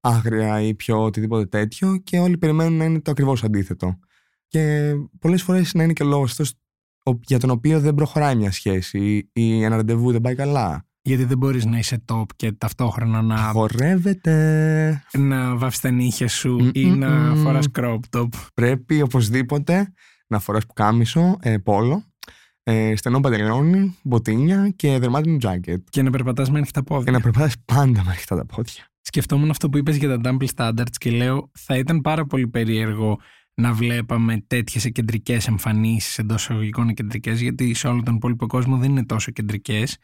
άγρια 0.00 0.60
ή 0.60 0.74
πιο 0.74 1.02
οτιδήποτε 1.02 1.46
τέτοιο 1.46 1.96
και 1.96 2.18
όλοι 2.18 2.38
περιμένουν 2.38 2.76
να 2.76 2.84
είναι 2.84 3.00
το 3.00 3.10
ακριβώς 3.10 3.44
αντίθετο. 3.44 3.98
Και 4.48 4.92
πολλές 5.18 5.42
φορές 5.42 5.74
να 5.74 5.82
είναι 5.82 5.92
και 5.92 6.02
ο 6.02 6.06
λόγο 6.06 6.26
για 7.26 7.38
τον 7.38 7.50
οποίο 7.50 7.80
δεν 7.80 7.94
προχωράει 7.94 8.36
μια 8.36 8.50
σχέση 8.50 9.30
ή 9.32 9.62
ένα 9.62 9.76
ραντεβού 9.76 10.12
δεν 10.12 10.20
πάει 10.20 10.34
καλά. 10.34 10.86
Γιατί 11.04 11.24
δεν 11.24 11.38
μπορείς 11.38 11.64
να 11.64 11.78
είσαι 11.78 12.04
top 12.12 12.24
και 12.36 12.52
ταυτόχρονα 12.52 13.22
να, 13.22 13.34
Αγορεύεται. 13.34 15.02
να 15.18 15.56
βάφεις 15.56 15.80
τα 15.80 15.90
νύχια 15.90 16.28
σου 16.28 16.70
ή 16.72 16.84
Μμμ. 16.86 16.98
να 16.98 17.34
φοράς 17.34 17.66
crop 17.78 17.98
top. 18.10 18.28
Πρέπει 18.54 19.02
οπωσδήποτε 19.02 19.92
να 20.26 20.38
φοράς 20.38 20.66
πουκάμισο, 20.66 21.38
ε, 21.40 21.58
πόλο, 21.58 22.04
ε, 22.62 22.96
στενό 22.96 23.20
παντελόνι, 23.20 23.96
μποτίνια 24.02 24.72
και 24.76 24.98
δερμάτινο 24.98 25.36
τζάκετ. 25.36 25.86
Και 25.90 26.02
να 26.02 26.10
περπατάς 26.10 26.50
με 26.50 26.56
ανοιχτά 26.56 26.82
πόδια. 26.82 27.04
Και 27.04 27.10
να 27.10 27.20
περπατάς 27.20 27.54
πάντα 27.64 28.04
με 28.04 28.10
ανοιχτά 28.10 28.36
τα 28.36 28.46
πόδια. 28.46 28.86
Σκεφτόμουν 29.00 29.50
αυτό 29.50 29.68
που 29.68 29.78
είπες 29.78 29.96
για 29.96 30.18
τα 30.18 30.20
double 30.24 30.46
standards 30.56 30.96
και 30.98 31.10
λέω 31.10 31.50
θα 31.58 31.76
ήταν 31.76 32.00
πάρα 32.00 32.26
πολύ 32.26 32.48
περίεργο 32.48 33.18
να 33.54 33.72
βλέπαμε 33.72 34.44
τέτοιες 34.46 34.90
κεντρικές 34.92 35.46
εμφανίσεις 35.46 36.18
εντός 36.18 36.42
εισαγωγικών 36.42 36.94
κεντρικές 36.94 37.40
γιατί 37.40 37.74
σε 37.74 37.88
όλο 37.88 38.02
τον 38.02 38.14
υπόλοιπο 38.14 38.46
κόσμο 38.46 38.76
δεν 38.76 38.90
είναι 38.90 39.04
τόσο 39.04 39.30
κεντρικές 39.30 39.96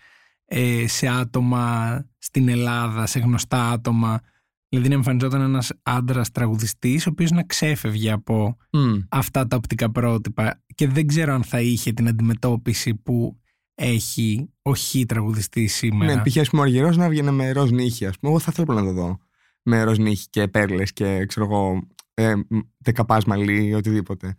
ε, 0.50 0.84
σε 0.86 1.06
άτομα 1.06 2.04
στην 2.18 2.48
Ελλάδα, 2.48 3.06
σε 3.06 3.18
γνωστά 3.18 3.70
άτομα 3.70 4.20
δηλαδή 4.68 4.88
να 4.88 4.94
εμφανιζόταν 4.94 5.40
ένας 5.40 5.72
άντρας 5.82 6.30
τραγουδιστής 6.30 7.06
ο 7.06 7.10
οποίος 7.10 7.30
να 7.30 7.42
ξέφευγε 7.42 8.10
από 8.10 8.56
Μμ. 8.72 8.94
αυτά 9.08 9.46
τα 9.46 9.56
οπτικά 9.56 9.90
πρότυπα 9.90 10.62
και 10.74 10.88
δεν 10.88 11.06
ξέρω 11.06 11.34
αν 11.34 11.42
θα 11.42 11.60
είχε 11.60 11.92
την 11.92 12.08
αντιμετώπιση 12.08 12.94
που 12.94 13.40
έχει 13.74 14.50
ο 14.62 14.74
χ 14.74 14.94
τραγουδιστής 15.06 15.74
σήμερα. 15.74 16.14
Ναι, 16.14 16.22
π.χ. 16.22 16.36
ας 16.36 16.48
πούμε 16.50 16.62
ο 16.62 16.64
Αργυρός 16.64 16.96
να 16.96 17.08
βγαίνει 17.08 17.30
με 17.30 17.52
ροζ 17.52 17.70
νύχη, 17.70 18.06
ας 18.06 18.18
πούμε. 18.18 18.32
Εγώ 18.32 18.40
θα 18.40 18.52
ήθελα 18.52 18.80
να 18.80 18.86
το 18.86 18.92
δω. 18.92 19.18
Με 19.62 19.82
ροζ 19.82 19.98
νύχη 19.98 20.26
και 20.30 20.48
πέρλες 20.48 20.92
και 20.92 21.26
ξέρω 21.26 21.46
εγώ 21.46 21.88
ε, 22.14 22.34
μ, 22.34 22.58
δεκαπάς 22.78 23.24
μαλλί 23.24 23.66
ή 23.66 23.74
οτιδήποτε. 23.74 24.36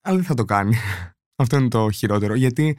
Αλλά 0.00 0.16
δεν 0.16 0.24
θα 0.24 0.34
το 0.34 0.44
κάνει. 0.44 0.76
Αυτό 1.42 1.56
είναι 1.56 1.68
το 1.68 1.90
χειρότερο. 1.90 2.34
Γιατί 2.34 2.78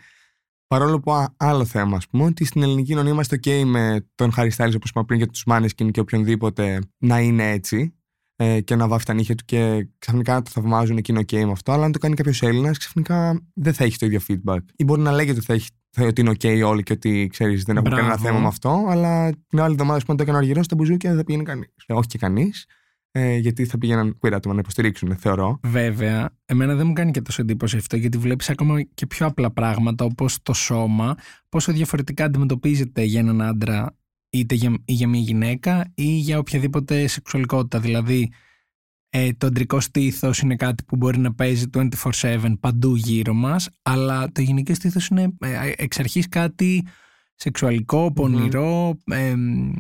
παρόλο 0.78 1.00
που 1.00 1.12
α- 1.14 1.34
άλλο 1.38 1.66
θέμα, 1.66 1.98
ας 1.98 2.08
πούμε, 2.08 2.24
ότι 2.24 2.46
στην 2.46 2.62
ελληνική 2.64 2.88
κοινωνία 2.88 3.12
είμαστε 3.12 3.40
ok 3.44 3.64
με 3.66 4.06
τον 4.16 4.32
Harry 4.38 4.50
Styles, 4.58 4.74
όπως 4.76 4.90
είπαμε 4.90 5.06
πριν, 5.06 5.20
και 5.20 5.26
τους 5.26 5.44
Maneskin 5.48 5.92
και 5.92 6.00
οποιονδήποτε 6.00 6.80
να 6.98 7.20
είναι 7.20 7.52
έτσι 7.52 7.94
ε, 8.36 8.62
και 8.62 8.76
να 8.76 8.88
βάφει 8.88 9.06
τα 9.06 9.14
νύχια 9.14 9.36
του 9.36 9.44
και 9.46 9.88
ξαφνικά 10.00 10.34
να 10.34 10.42
το 10.42 10.50
θαυμάζουν 10.54 11.02
και 11.02 11.12
είναι 11.12 11.22
ok 11.22 11.46
με 11.46 11.52
αυτό. 11.52 11.72
Αλλά 11.72 11.86
αν 11.86 11.92
το 11.92 12.00
κάνει 12.00 12.16
κάποιος 12.16 12.42
Έλληνας, 12.42 12.78
ξαφνικά 12.78 13.42
δεν 13.54 13.74
θα 13.74 13.84
έχει 13.84 13.98
το 13.98 14.06
ίδιο 14.06 14.20
feedback. 14.28 14.60
Ή 14.76 14.84
μπορεί 14.84 15.02
να 15.02 15.12
λέγεται 15.12 15.38
ότι, 15.38 15.46
θα 15.46 15.54
έχει, 15.54 15.70
θα, 15.90 16.06
ότι 16.06 16.22
είναι 16.22 16.32
ok 16.40 16.62
όλοι 16.66 16.84
και 16.84 16.94
ότι 16.94 17.28
ξέρεις, 17.32 17.64
δεν 17.64 17.76
έχουμε 17.78 17.96
Μπράβο. 17.96 18.08
κανένα 18.10 18.28
θέμα 18.28 18.40
με 18.40 18.48
αυτό. 18.48 18.86
Αλλά 18.90 19.30
την 19.48 19.60
άλλη 19.62 19.72
εβδομάδα 19.74 20.00
που 20.06 20.16
το 20.16 20.24
έκανε 20.24 20.38
ο 20.38 20.40
Αργυρός 20.40 20.66
στα 20.66 20.76
μπουζούκια 20.76 21.10
δεν 21.10 21.20
θα 21.20 21.24
πήγαινε 21.26 21.44
κανείς. 21.44 21.70
Ε, 21.86 21.94
όχι 21.94 22.08
και 22.08 22.18
κανείς. 22.18 22.66
Ε, 23.16 23.38
γιατί 23.38 23.66
θα 23.66 23.78
πήγαιναν 23.78 24.18
queer 24.22 24.32
άτομα 24.32 24.54
να 24.54 24.60
υποστηρίξουν, 24.60 25.16
θεωρώ. 25.16 25.60
Βέβαια, 25.64 26.30
εμένα 26.46 26.76
δεν 26.76 26.88
μου 26.88 26.94
κάνει 26.94 27.12
και 27.12 27.22
τόσο 27.22 27.42
εντύπωση 27.42 27.78
αυτό 27.78 27.98
γιατί 27.98 28.18
βλέπεις 28.18 28.50
ακόμα 28.50 28.82
και 28.82 29.08
πιο 29.08 29.26
απλά 29.26 29.52
πράγματα 29.52 30.06
όπως 30.06 30.42
το 30.42 30.54
σώμα, 30.54 31.16
πόσο 31.50 31.72
διαφορετικά 31.72 32.26
αντιμετωπίζεται 32.26 33.02
για 33.02 33.20
έναν 33.20 33.42
άντρα 33.42 33.96
είτε 34.30 34.56
για, 34.56 34.78
ή 34.86 34.94
για 34.94 35.08
μια 35.08 35.20
γυναίκα 35.20 35.92
ή 35.96 36.06
για 36.06 36.38
οποιαδήποτε 36.38 37.08
σεξουαλικότητα. 37.08 37.80
Δηλαδή, 37.80 38.32
ε, 39.10 39.30
το 39.38 39.48
αντρικό 39.48 39.80
στήθος 39.80 40.40
είναι 40.40 40.56
κάτι 40.56 40.84
που 40.84 40.96
μπορεί 40.96 41.18
να 41.18 41.34
παίζει 41.34 41.66
24-7 42.12 42.54
παντού 42.60 42.96
γύρω 42.96 43.34
μας, 43.34 43.70
αλλά 43.82 44.32
το 44.32 44.42
γυναικό 44.42 44.74
στήθος 44.74 45.08
είναι 45.08 45.34
ε, 45.40 45.72
εξ 45.76 46.00
αρχής 46.00 46.30
κάτι 46.30 46.84
σεξουαλικό, 47.36 48.14
πονηρό, 48.14 48.98
εμ, 49.06 49.72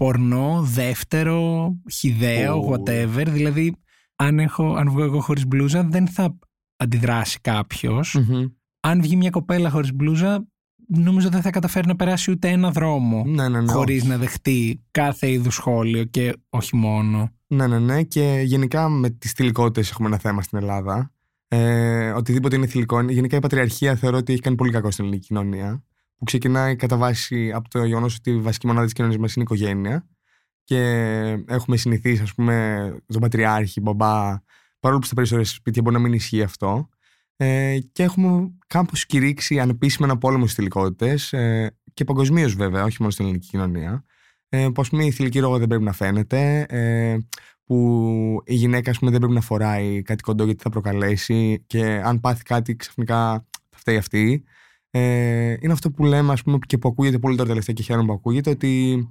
πορνό, 0.00 0.62
δεύτερο, 0.62 1.70
χιδαίο, 1.90 2.56
Ου. 2.56 2.72
whatever. 2.72 3.26
Δηλαδή, 3.26 3.76
αν, 4.16 4.38
έχω, 4.38 4.74
αν 4.74 4.90
βγω 4.90 5.02
εγώ 5.02 5.20
χωρίς 5.20 5.46
μπλούζα, 5.46 5.82
δεν 5.82 6.08
θα 6.08 6.38
αντιδράσει 6.76 7.38
κάποιος. 7.40 8.14
Μμμ. 8.14 8.46
Αν 8.80 9.00
βγει 9.00 9.16
μια 9.16 9.30
κοπέλα 9.30 9.70
χωρίς 9.70 9.92
μπλούζα, 9.94 10.46
νομίζω 10.86 11.28
δεν 11.28 11.42
θα 11.42 11.50
καταφέρει 11.50 11.86
να 11.86 11.96
περάσει 11.96 12.30
ούτε 12.30 12.48
ένα 12.48 12.70
δρόμο 12.70 13.24
Ναι, 13.26 13.48
ναι, 13.48 13.60
ναι. 13.60 13.72
χωρίς 13.72 14.04
να 14.04 14.16
δεχτεί 14.16 14.84
κάθε 14.90 15.30
είδους 15.30 15.54
σχόλιο 15.54 16.04
και 16.04 16.36
όχι 16.48 16.76
μόνο. 16.76 17.30
Ναι, 17.46 17.66
ναι, 17.66 17.78
ναι. 17.78 18.02
Και 18.02 18.42
γενικά 18.44 18.88
με 18.88 19.10
τις 19.10 19.32
θηλυκότητες 19.32 19.90
έχουμε 19.90 20.08
ένα 20.08 20.18
θέμα 20.18 20.42
στην 20.42 20.58
Ελλάδα. 20.58 21.12
Ε, 21.48 22.10
οτιδήποτε 22.10 22.56
είναι 22.56 22.66
θηλυκό. 22.66 23.00
Γενικά 23.02 23.36
η 23.36 23.40
πατριαρχία 23.40 23.94
θεωρώ 23.94 24.16
ότι 24.16 24.32
έχει 24.32 24.42
κάνει 24.42 24.56
πολύ 24.56 24.72
κακό 24.72 24.90
στην 24.90 25.04
ελληνική 25.04 25.26
κοινωνία. 25.26 25.84
Που 26.20 26.26
ξεκινάει 26.26 26.76
κατά 26.76 26.96
βάση 26.96 27.52
από 27.52 27.68
το 27.68 27.84
γεγονός 27.84 28.16
ότι 28.16 28.30
η 28.30 28.40
βασική 28.40 28.66
μονάδα 28.66 28.84
της 28.84 28.94
κοινωνίας 28.94 29.20
μας 29.20 29.34
είναι 29.34 29.44
η 29.48 29.54
οικογένεια. 29.54 30.08
Και 30.64 30.80
έχουμε 31.46 31.76
συνηθίσει, 31.76 32.22
ας 32.22 32.34
πούμε, 32.34 32.96
τον 33.06 33.20
πατριάρχη, 33.20 33.80
μπαμπά. 33.80 34.36
Παρόλο 34.80 35.00
που 35.00 35.06
στα 35.06 35.14
περισσότερα 35.14 35.46
σπίτια 35.46 35.82
μπορεί 35.82 35.94
να 35.94 36.02
μην 36.02 36.12
ισχύει 36.12 36.42
αυτό. 36.42 36.88
Ε, 37.36 37.78
και 37.92 38.02
έχουμε 38.02 38.52
κάπως 38.66 39.06
κηρύξει 39.06 39.58
ανεπίσημα 39.60 40.06
ένα 40.06 40.18
πόλεμο 40.18 40.42
στις 40.42 40.54
θηλυκότητες. 40.54 41.32
Ε, 41.32 41.76
και 41.94 42.04
παγκοσμίως 42.04 42.54
βέβαια, 42.54 42.84
όχι 42.84 42.96
μόνο 42.98 43.10
στην 43.10 43.24
ελληνική 43.24 43.48
κοινωνία. 43.48 44.04
Ε, 44.48 44.68
που 44.74 44.80
ας 44.80 44.88
πούμε 44.88 45.04
η 45.04 45.10
θηλυκή 45.10 45.38
ρόγα 45.38 45.58
δεν 45.58 45.68
πρέπει 45.68 45.84
να 45.84 45.92
φαίνεται. 45.92 46.66
Ε, 46.68 47.16
που 47.64 48.42
η 48.44 48.54
γυναίκα 48.54 48.90
ας 48.90 48.98
πούμε, 48.98 49.10
δεν 49.10 49.20
πρέπει 49.20 49.34
να 49.34 49.40
φοράει 49.40 50.02
κάτι 50.02 50.22
κοντό 50.22 50.44
γιατί 50.44 50.62
θα 50.62 50.70
προκαλέσει 50.70 51.64
και 51.66 51.84
αν 51.84 52.20
πάθει 52.20 52.42
κάτι 52.42 52.76
ξαφνικά 52.76 53.46
θα 53.70 53.78
φταίει 53.78 53.96
αυτή. 53.96 54.44
Ε, 54.90 55.56
είναι 55.60 55.72
αυτό 55.72 55.90
που 55.90 56.04
λέμε 56.04 56.32
ας 56.32 56.42
πούμε, 56.42 56.58
και 56.66 56.78
που 56.78 56.88
ακούγεται 56.88 57.18
πολύ 57.18 57.36
τώρα 57.36 57.48
τελευταία 57.48 57.74
και 57.74 57.82
χαίρομαι 57.82 58.06
που 58.06 58.12
ακούγεται 58.12 58.50
ότι 58.50 59.08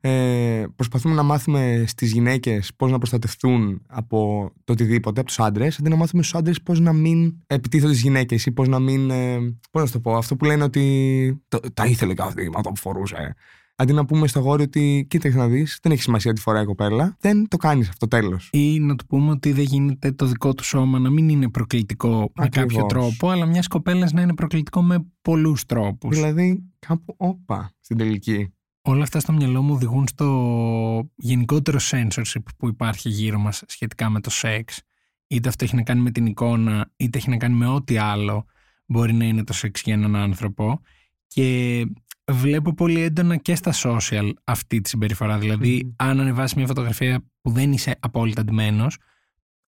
ε, 0.00 0.64
προσπαθούμε 0.76 1.14
να 1.14 1.22
μάθουμε 1.22 1.84
στις 1.86 2.12
γυναίκες 2.12 2.72
πώς 2.76 2.90
να 2.90 2.98
προστατευτούν 2.98 3.82
από 3.86 4.50
το 4.64 4.72
οτιδήποτε, 4.72 5.20
από 5.20 5.28
τους 5.28 5.38
άντρες 5.38 5.78
αντί 5.78 5.88
να 5.88 5.96
μάθουμε 5.96 6.22
στους 6.22 6.38
άντρες 6.38 6.62
πώς 6.62 6.80
να 6.80 6.92
μην 6.92 7.34
επιτίθονται 7.46 7.92
στις 7.92 8.04
γυναίκες 8.04 8.46
ή 8.46 8.52
πώς 8.52 8.68
να 8.68 8.78
μην, 8.78 9.10
ε, 9.10 9.38
πώς 9.70 9.82
να 9.82 9.86
σου 9.86 9.92
το 9.92 10.00
πω, 10.00 10.16
αυτό 10.16 10.36
που 10.36 10.44
λένε 10.44 10.64
ότι 10.64 11.42
το, 11.48 11.60
τα 11.74 11.86
ήθελε 11.86 12.14
κάθε 12.14 12.50
αυτό 12.54 12.70
που 12.70 12.80
φορούσε 12.80 13.34
Αντί 13.78 13.92
να 13.92 14.04
πούμε 14.04 14.26
στο 14.26 14.40
γόρι 14.40 14.62
ότι 14.62 15.06
κοίταξε 15.10 15.38
να 15.38 15.48
δεις, 15.48 15.78
δεν 15.82 15.92
έχει 15.92 16.02
σημασία 16.02 16.32
τι 16.32 16.40
φοράει 16.40 16.62
η 16.62 16.66
κοπέλα, 16.66 17.16
δεν 17.20 17.48
το 17.48 17.56
κάνεις 17.56 17.88
αυτό 17.88 18.08
τέλος. 18.08 18.48
Ή 18.52 18.80
να 18.80 18.96
του 18.96 19.06
πούμε 19.06 19.30
ότι 19.30 19.52
δεν 19.52 19.64
γίνεται 19.64 20.12
το 20.12 20.26
δικό 20.26 20.54
του 20.54 20.64
σώμα 20.64 20.98
να 20.98 21.10
μην 21.10 21.28
είναι 21.28 21.50
προκλητικό 21.50 22.08
με 22.08 22.44
Ακριβώς. 22.44 22.72
κάποιο 22.72 22.86
τρόπο, 22.86 23.28
αλλά 23.28 23.46
μιας 23.46 23.68
κοπέλας 23.68 24.12
να 24.12 24.20
είναι 24.20 24.34
προκλητικό 24.34 24.82
με 24.82 25.06
πολλούς 25.22 25.66
τρόπους. 25.66 26.14
Δηλαδή, 26.16 26.62
κάπου 26.78 27.14
όπα 27.16 27.70
στην 27.80 27.96
τελική. 27.96 28.50
Όλα 28.82 29.02
αυτά 29.02 29.20
στο 29.20 29.32
μυαλό 29.32 29.62
μου 29.62 29.74
οδηγούν 29.74 30.08
στο 30.08 31.10
γενικότερο 31.16 31.78
censorship 31.90 32.42
που 32.58 32.68
υπάρχει 32.68 33.08
γύρω 33.08 33.38
μας 33.38 33.62
σχετικά 33.66 34.10
με 34.10 34.20
το 34.20 34.30
σεξ. 34.30 34.80
Είτε 35.26 35.48
αυτό 35.48 35.64
έχει 35.64 35.74
να 35.74 35.82
κάνει 35.82 36.00
με 36.00 36.10
την 36.10 36.26
εικόνα, 36.26 36.92
είτε 36.96 37.18
έχει 37.18 37.30
να 37.30 37.36
κάνει 37.36 37.54
με 37.54 37.66
ό,τι 37.66 37.96
άλλο 37.96 38.44
μπορεί 38.86 39.12
να 39.12 39.24
είναι 39.24 39.44
το 39.44 39.52
σεξ 39.52 39.82
για 39.82 39.94
έναν 39.94 40.16
άνθρωπο. 40.16 40.80
Και 41.26 41.86
βλέπω 42.32 42.74
πολύ 42.74 43.00
έντονα 43.00 43.36
και 43.36 43.54
στα 43.54 43.72
social 43.82 44.30
αυτή 44.44 44.80
τη 44.80 44.88
συμπεριφορά. 44.88 45.38
Δηλαδή, 45.38 45.80
Μμμ. 45.84 45.92
αν 45.96 46.20
ανεβάσεις 46.20 46.56
μια 46.56 46.66
φωτογραφία 46.66 47.24
που 47.40 47.50
δεν 47.50 47.72
είσαι 47.72 47.96
απόλυτα 48.00 48.40
αντιμένος, 48.40 48.96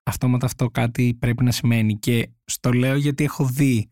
αυτόματα 0.03 0.47
αυτό 0.47 0.71
κάτι 0.71 1.17
πρέπει 1.19 1.45
να 1.45 1.51
σημαίνει. 1.51 1.99
Και 1.99 2.31
στο 2.45 2.73
λέω 2.73 2.97
γιατί 2.97 3.25
έχω 3.25 3.45
δει 3.45 3.91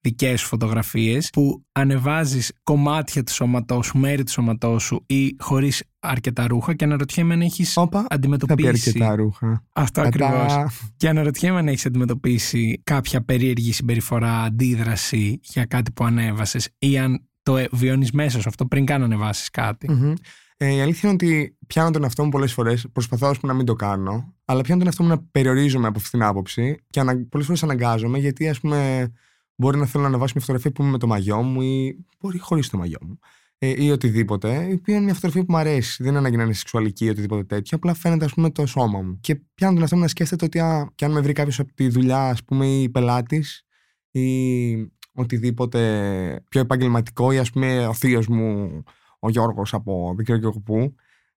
δικές 0.00 0.40
σου 0.40 0.46
φωτογραφίες 0.46 1.30
που 1.30 1.64
ανεβάζεις 1.72 2.52
κομμάτια 2.62 3.22
του 3.22 3.32
σώματός 3.32 3.86
σου, 3.86 3.98
μέρη 3.98 4.22
του 4.22 4.30
σώματός 4.30 4.82
σου 4.82 5.04
ή 5.06 5.36
χωρίς 5.38 5.82
αρκετά 5.98 6.46
ρούχα 6.46 6.74
και 6.74 6.84
αναρωτιέμαι 6.84 7.34
αν 7.34 7.40
έχεις 7.40 7.76
Όπα, 7.76 8.00
θα 8.00 8.06
πει 8.08 8.14
αντιμετωπίσει. 8.14 8.88
αρκετά 8.88 9.14
ρούχα. 9.14 9.64
Αυτό 9.72 10.02
Κατά- 10.02 10.26
ακριβώς. 10.26 10.80
Και 10.96 11.08
αναρωτιέμαι 11.08 11.58
αν 11.58 11.68
έχεις 11.68 11.86
αντιμετωπίσει 11.86 12.80
κάποια 12.84 13.24
περίεργη 13.24 13.72
συμπεριφορά, 13.72 14.42
αντίδραση 14.42 15.38
για 15.42 15.64
κάτι 15.64 15.90
που 15.92 16.04
ανέβασες 16.04 16.68
ή 16.78 16.98
αν 16.98 17.28
το 17.46 17.66
βιώνεις 17.72 18.10
μέσα 18.10 18.40
σου 18.40 18.48
αυτό 18.48 18.66
πριν 18.66 18.84
καν 18.84 19.02
ανεβάσεις 19.02 19.50
κάτι. 19.50 19.90
Μμμ. 19.90 20.12
Ε, 20.56 20.74
η 20.74 20.80
αλήθεια 20.80 21.10
είναι 21.10 21.12
ότι 21.12 21.56
πιάνω 21.66 21.90
τον 21.90 22.02
εαυτό 22.02 22.24
μου 22.24 22.28
πολλές 22.28 22.52
φορές. 22.52 22.86
Προσπαθώ 22.92 23.26
ας 23.26 23.38
πούμε, 23.38 23.52
να 23.52 23.58
μην 23.58 23.66
το 23.66 23.74
κάνω. 23.74 24.34
Αλλά 24.44 24.60
πιάνω 24.60 24.78
τον 24.78 24.86
εαυτό 24.86 25.02
μου 25.02 25.08
να 25.08 25.18
περιορίζομαι 25.30 25.86
από 25.86 25.98
αυτήν 25.98 26.18
την 26.18 26.28
άποψη. 26.28 26.78
Και 26.90 27.00
ανα... 27.00 27.26
πολλές 27.28 27.46
φορές 27.46 27.62
αναγκάζομαι 27.62 28.18
γιατί, 28.18 28.48
ας 28.48 28.60
πούμε, 28.60 29.12
μπορεί 29.56 29.78
να 29.78 29.86
θέλω 29.86 30.02
να 30.02 30.08
ανεβάσω 30.08 30.32
μια 30.34 30.44
φωτογραφία 30.44 30.72
που 30.72 30.82
είμαι 30.82 30.90
με 30.90 30.98
το 30.98 31.06
μαγιό 31.06 31.42
μου 31.42 31.62
ή 31.62 32.04
μπορεί 32.20 32.38
χωρίς 32.38 32.68
το 32.68 32.78
μαγιό 32.78 32.98
μου. 33.02 33.18
Ε, 33.58 33.84
ή 33.84 33.90
οτιδήποτε. 33.90 34.66
Η 34.70 34.72
οποία 34.72 34.94
είναι 34.94 35.04
μια 35.04 35.14
φωτογραφία 35.14 35.44
που 35.44 35.52
μου 35.52 35.58
αρέσει. 35.58 35.96
Δεν 36.02 36.08
είναι 36.08 36.18
ανάγκη 36.18 36.36
να 36.36 36.42
είναι 36.42 36.52
σεξουαλική 36.52 37.04
ή 37.04 37.08
οτιδήποτε 37.08 37.44
τέτοιο. 37.44 37.76
Απλά 37.76 37.94
φαίνεται, 37.94 38.24
ας 38.24 38.32
πούμε, 38.32 38.50
το 38.50 38.66
σώμα 38.66 39.02
μου. 39.02 39.18
Και 39.20 39.34
πιάνω 39.54 39.72
τον 39.72 39.80
εαυτό 39.80 39.96
μου 39.96 40.02
να 40.02 40.08
σκέφτεται 40.08 40.44
ότι 40.44 40.58
α, 40.58 40.90
και 40.94 41.04
αν 41.04 41.12
με 41.12 41.20
βρει 41.20 41.32
κάποιος 41.32 41.58
από 41.58 41.74
τη 41.74 41.88
δουλειά, 41.88 42.28
ας 42.28 42.44
πούμε, 42.44 42.66
ή 42.66 42.88
πελάτης 42.88 43.66
ή 44.10 44.90
οτιδήποτε 45.16 46.44
πιο 46.48 46.60
επαγγελματικό 46.60 47.32
ή 47.32 47.38
ας 47.38 47.50
πούμε 47.50 47.86
ο 47.86 47.94
θείος 47.94 48.26
μου 48.26 48.82
ο 49.18 49.30
Γιώργος 49.30 49.74
από 49.74 50.12
δεν 50.16 50.24
ξέρω 50.24 50.38
και 50.38 50.46
εγώ 50.46 50.60
πού 50.60 50.94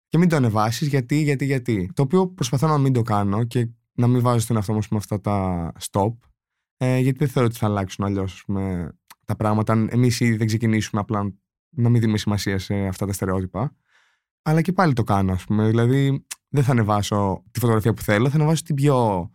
και 0.08 0.18
μην 0.18 0.30
το 0.30 0.36
ανεβάσεις 0.36 0.88
γιατί, 0.88 1.22
γιατί, 1.22 1.46
γιατί. 1.46 1.92
Το 1.94 2.02
οποίο 2.02 2.28
προσπαθώ 2.28 2.68
να 2.68 2.78
μην 2.78 2.94
το 2.94 3.02
κάνω 3.02 3.44
και 3.44 3.68
να 3.94 4.08
μην 4.08 4.22
βάζω 4.22 4.40
στον 4.40 4.56
εαυτό 4.56 4.74
μου 4.74 4.80
ας 4.80 4.88
πούμε, 4.88 5.00
αυτά 5.00 5.22
τα 5.22 5.72
stop 5.90 6.14
ε, 6.78 6.98
γιατί 6.98 7.18
δεν 7.18 7.28
θεωρώ 7.28 7.48
ότι 7.48 7.58
θα 7.58 7.66
αλλάξουν 7.66 8.06
αλλιώς 8.06 8.46
τα 9.26 9.36
πράγματα 9.36 9.74
αν 9.74 9.90
εμείς 9.92 10.20
ήδη 10.20 10.36
δεν 10.36 10.48
ξεκινήσουμε 10.48 11.02
απλά 11.02 11.34
να 11.70 11.90
μην 11.90 12.00
δίνουμε 12.00 12.18
σημασία 12.18 12.60
σε 12.60 12.88
αυτά 12.88 13.06
τα 13.06 13.14
στερεότυπα. 13.14 13.76
Αλλά 14.42 14.62
και 14.62 14.72
πάλι 14.72 14.94
το 14.94 15.04
κάνω 15.04 15.32
ας 15.32 15.44
πούμε. 15.44 15.68
Δηλαδή 15.68 16.26
δεν 16.50 16.64
θα 16.64 16.72
ανεβάσω 16.72 17.44
τη 17.52 17.60
φωτογραφία 17.60 17.94
που 17.94 18.02
θέλω 18.02 18.30
θα 18.30 18.36
ανεβάσω 18.36 18.64
την 18.64 18.76
πιο 18.76 19.30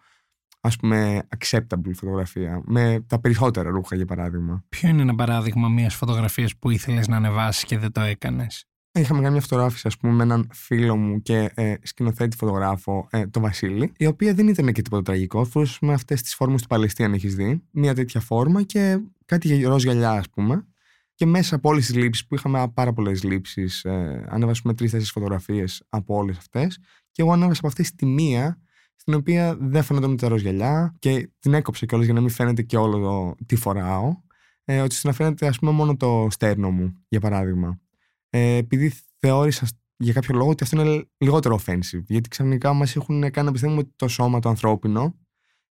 ας 0.66 0.76
πούμε 0.76 1.22
acceptable 1.38 1.92
φωτογραφία 1.94 2.62
με 2.64 3.04
τα 3.06 3.20
περισσότερα 3.20 3.70
ρούχα 3.70 3.96
για 3.96 4.06
παράδειγμα 4.06 4.64
Ποιο 4.68 4.88
είναι 4.88 5.02
ένα 5.02 5.14
παράδειγμα 5.14 5.68
μιας 5.68 5.94
φωτογραφίας 5.94 6.56
που 6.56 6.70
ήθελες 6.70 7.08
να 7.08 7.16
ανεβάσεις 7.16 7.64
και 7.64 7.78
δεν 7.78 7.92
το 7.92 8.00
έκανες; 8.00 8.66
Είχαμε 8.98 9.20
κάνει 9.20 9.32
μια 9.32 9.40
φωτογράφηση, 9.40 9.86
ας 9.86 9.96
πούμε, 9.96 10.12
με 10.12 10.22
έναν 10.22 10.48
φίλο 10.52 10.96
μου 10.96 11.22
και 11.22 11.50
ε, 11.54 11.74
σκηνοθέτη 11.82 12.36
φωτογράφο, 12.36 13.08
ε, 13.10 13.26
τον 13.26 13.42
Βασίλη, 13.42 13.92
η 13.96 14.06
οποία 14.06 14.34
δεν 14.34 14.48
ήταν 14.48 14.72
και 14.72 14.82
τίποτα 14.82 15.02
τραγικό. 15.02 15.44
Φορούσε 15.44 15.78
με 15.80 15.92
αυτές 15.92 16.22
τις 16.22 16.34
φόρμες 16.34 16.62
του 16.62 16.68
Παλαιστή, 16.68 17.04
αν 17.04 17.12
έχεις 17.12 17.34
δει. 17.34 17.62
Μια 17.70 17.94
τέτοια 17.94 18.20
φόρμα 18.20 18.62
και 18.62 18.98
κάτι 19.24 19.54
για 19.54 19.68
ροζ 19.68 19.82
γυαλιά, 19.82 20.10
ας 20.10 20.30
πούμε. 20.30 20.66
Και 21.14 21.26
μέσα 21.26 21.54
από 21.54 21.68
όλες 21.68 21.86
τις 21.86 21.94
λήψεις, 21.96 22.26
που 22.26 22.34
είχαμε 22.34 22.70
πάρα 22.74 22.92
πολλές 22.92 23.22
λήψεις, 23.22 23.84
ε, 23.84 24.26
ανέβασαμε 24.28 24.74
τρει-τέσσερι 24.74 25.10
φωτογραφίες 25.10 25.82
από 25.88 26.14
όλες 26.14 26.36
αυτές. 26.36 26.78
Και 27.10 27.22
εγώ 27.22 27.32
ανέβασα 27.32 27.58
από 27.58 27.68
αυτές 27.68 27.94
τη 27.94 28.06
μία, 28.06 28.60
στην 28.96 29.14
οποία 29.14 29.56
δεν 29.60 29.82
φαίνονταν 29.82 30.16
τα 30.16 30.28
ροζ 30.28 30.42
γυαλιά 30.42 30.94
και 30.98 31.30
την 31.38 31.54
έκοψε 31.54 31.86
κιόλας 31.86 32.06
για 32.06 32.14
να 32.14 32.20
μην 32.20 32.30
φαίνεται 32.30 32.62
και 32.62 32.76
όλο 32.76 32.98
το 32.98 33.44
τι 33.46 33.56
φοράω. 33.56 34.22
Ε, 34.64 34.80
ότι 34.80 34.96
να 35.02 35.12
φαίνεται, 35.12 35.46
ας 35.46 35.58
πούμε, 35.58 35.72
μόνο 35.72 35.96
το 35.96 36.26
στέρνο 36.30 36.70
μου, 36.70 37.04
για 37.08 37.20
παράδειγμα 37.20 37.78
ε, 38.34 38.56
επειδή 38.56 38.92
θεώρησα 39.18 39.66
για 39.96 40.12
κάποιο 40.12 40.34
λόγο 40.36 40.50
ότι 40.50 40.62
αυτό 40.62 40.80
είναι 40.80 41.06
λιγότερο 41.18 41.60
offensive. 41.64 42.02
Γιατί 42.06 42.28
ξαφνικά 42.28 42.72
μας 42.72 42.96
έχουν 42.96 43.30
κάνει 43.30 43.46
να 43.46 43.52
πιστεύουμε 43.52 43.80
ότι 43.80 43.92
το 43.96 44.08
σώμα 44.08 44.40
το 44.40 44.48
ανθρώπινο 44.48 45.18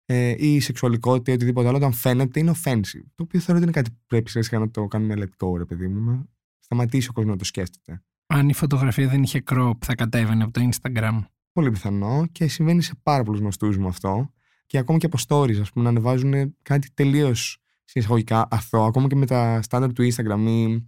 ε, 0.05 0.35
ή 0.39 0.55
η 0.55 0.61
σεξουαλικότητα 0.61 1.31
ή 1.31 1.35
οτιδήποτε 1.35 1.69
άλλο, 1.69 1.77
όταν 1.77 1.93
φαίνεται, 1.93 2.41
είναι 2.41 2.53
offensive. 2.65 3.05
Το 3.15 3.23
οποίο 3.23 3.41
θεωρώ 3.41 3.55
ότι 3.55 3.63
είναι 3.63 3.71
κάτι 3.71 3.91
που 3.91 4.01
πρέπει 4.07 4.31
σιγά 4.31 4.45
σιγά 4.45 4.59
να 4.59 4.71
το 4.71 4.87
κάνουμε 4.87 5.15
let 5.17 5.47
go, 5.47 5.57
ρε 5.57 5.65
παιδί 5.65 5.89
μου. 5.89 6.11
Να 6.11 6.27
σταματήσει 6.61 7.09
ο 7.09 7.13
κόσμος 7.13 7.33
να 7.33 7.39
το 7.39 7.45
σκέφτεται. 7.45 8.03
Αν 8.27 8.49
η 8.49 8.55
φωτογραφία 8.55 9.09
δεν 9.09 9.23
είχε 9.23 9.43
crop, 9.51 9.73
θα 9.85 9.95
κατέβαινε 9.95 10.43
από 10.43 10.53
το 10.53 10.69
Instagram. 10.71 11.21
Πολύ 11.53 11.71
πιθανό 11.71 12.27
και 12.33 12.49
συμβαίνει 12.49 12.83
σε 12.83 12.93
πάρα 13.03 13.23
πολλούς 13.23 13.41
γνωστούς 13.41 13.77
μου 13.77 13.89
αυτό. 13.89 14.33
Και 14.67 14.79
ακόμα 14.79 14.99
και 14.99 15.07
από 15.07 15.19
stories, 15.29 15.61
ας 15.61 15.71
πούμε, 15.73 15.85
να 15.85 15.91
ανεβάζουν 15.91 16.57
κάτι 16.63 16.91
τελείως 16.95 17.63
εισαγωγικά 17.93 18.49
αθώο, 18.51 18.85
ακόμα 18.85 19.07
και 19.07 19.17
με 19.17 19.27
τα 19.27 19.63
στάνταρ 19.63 19.93
του 19.93 20.03
Instagram 20.03 20.45
ή 20.47 20.87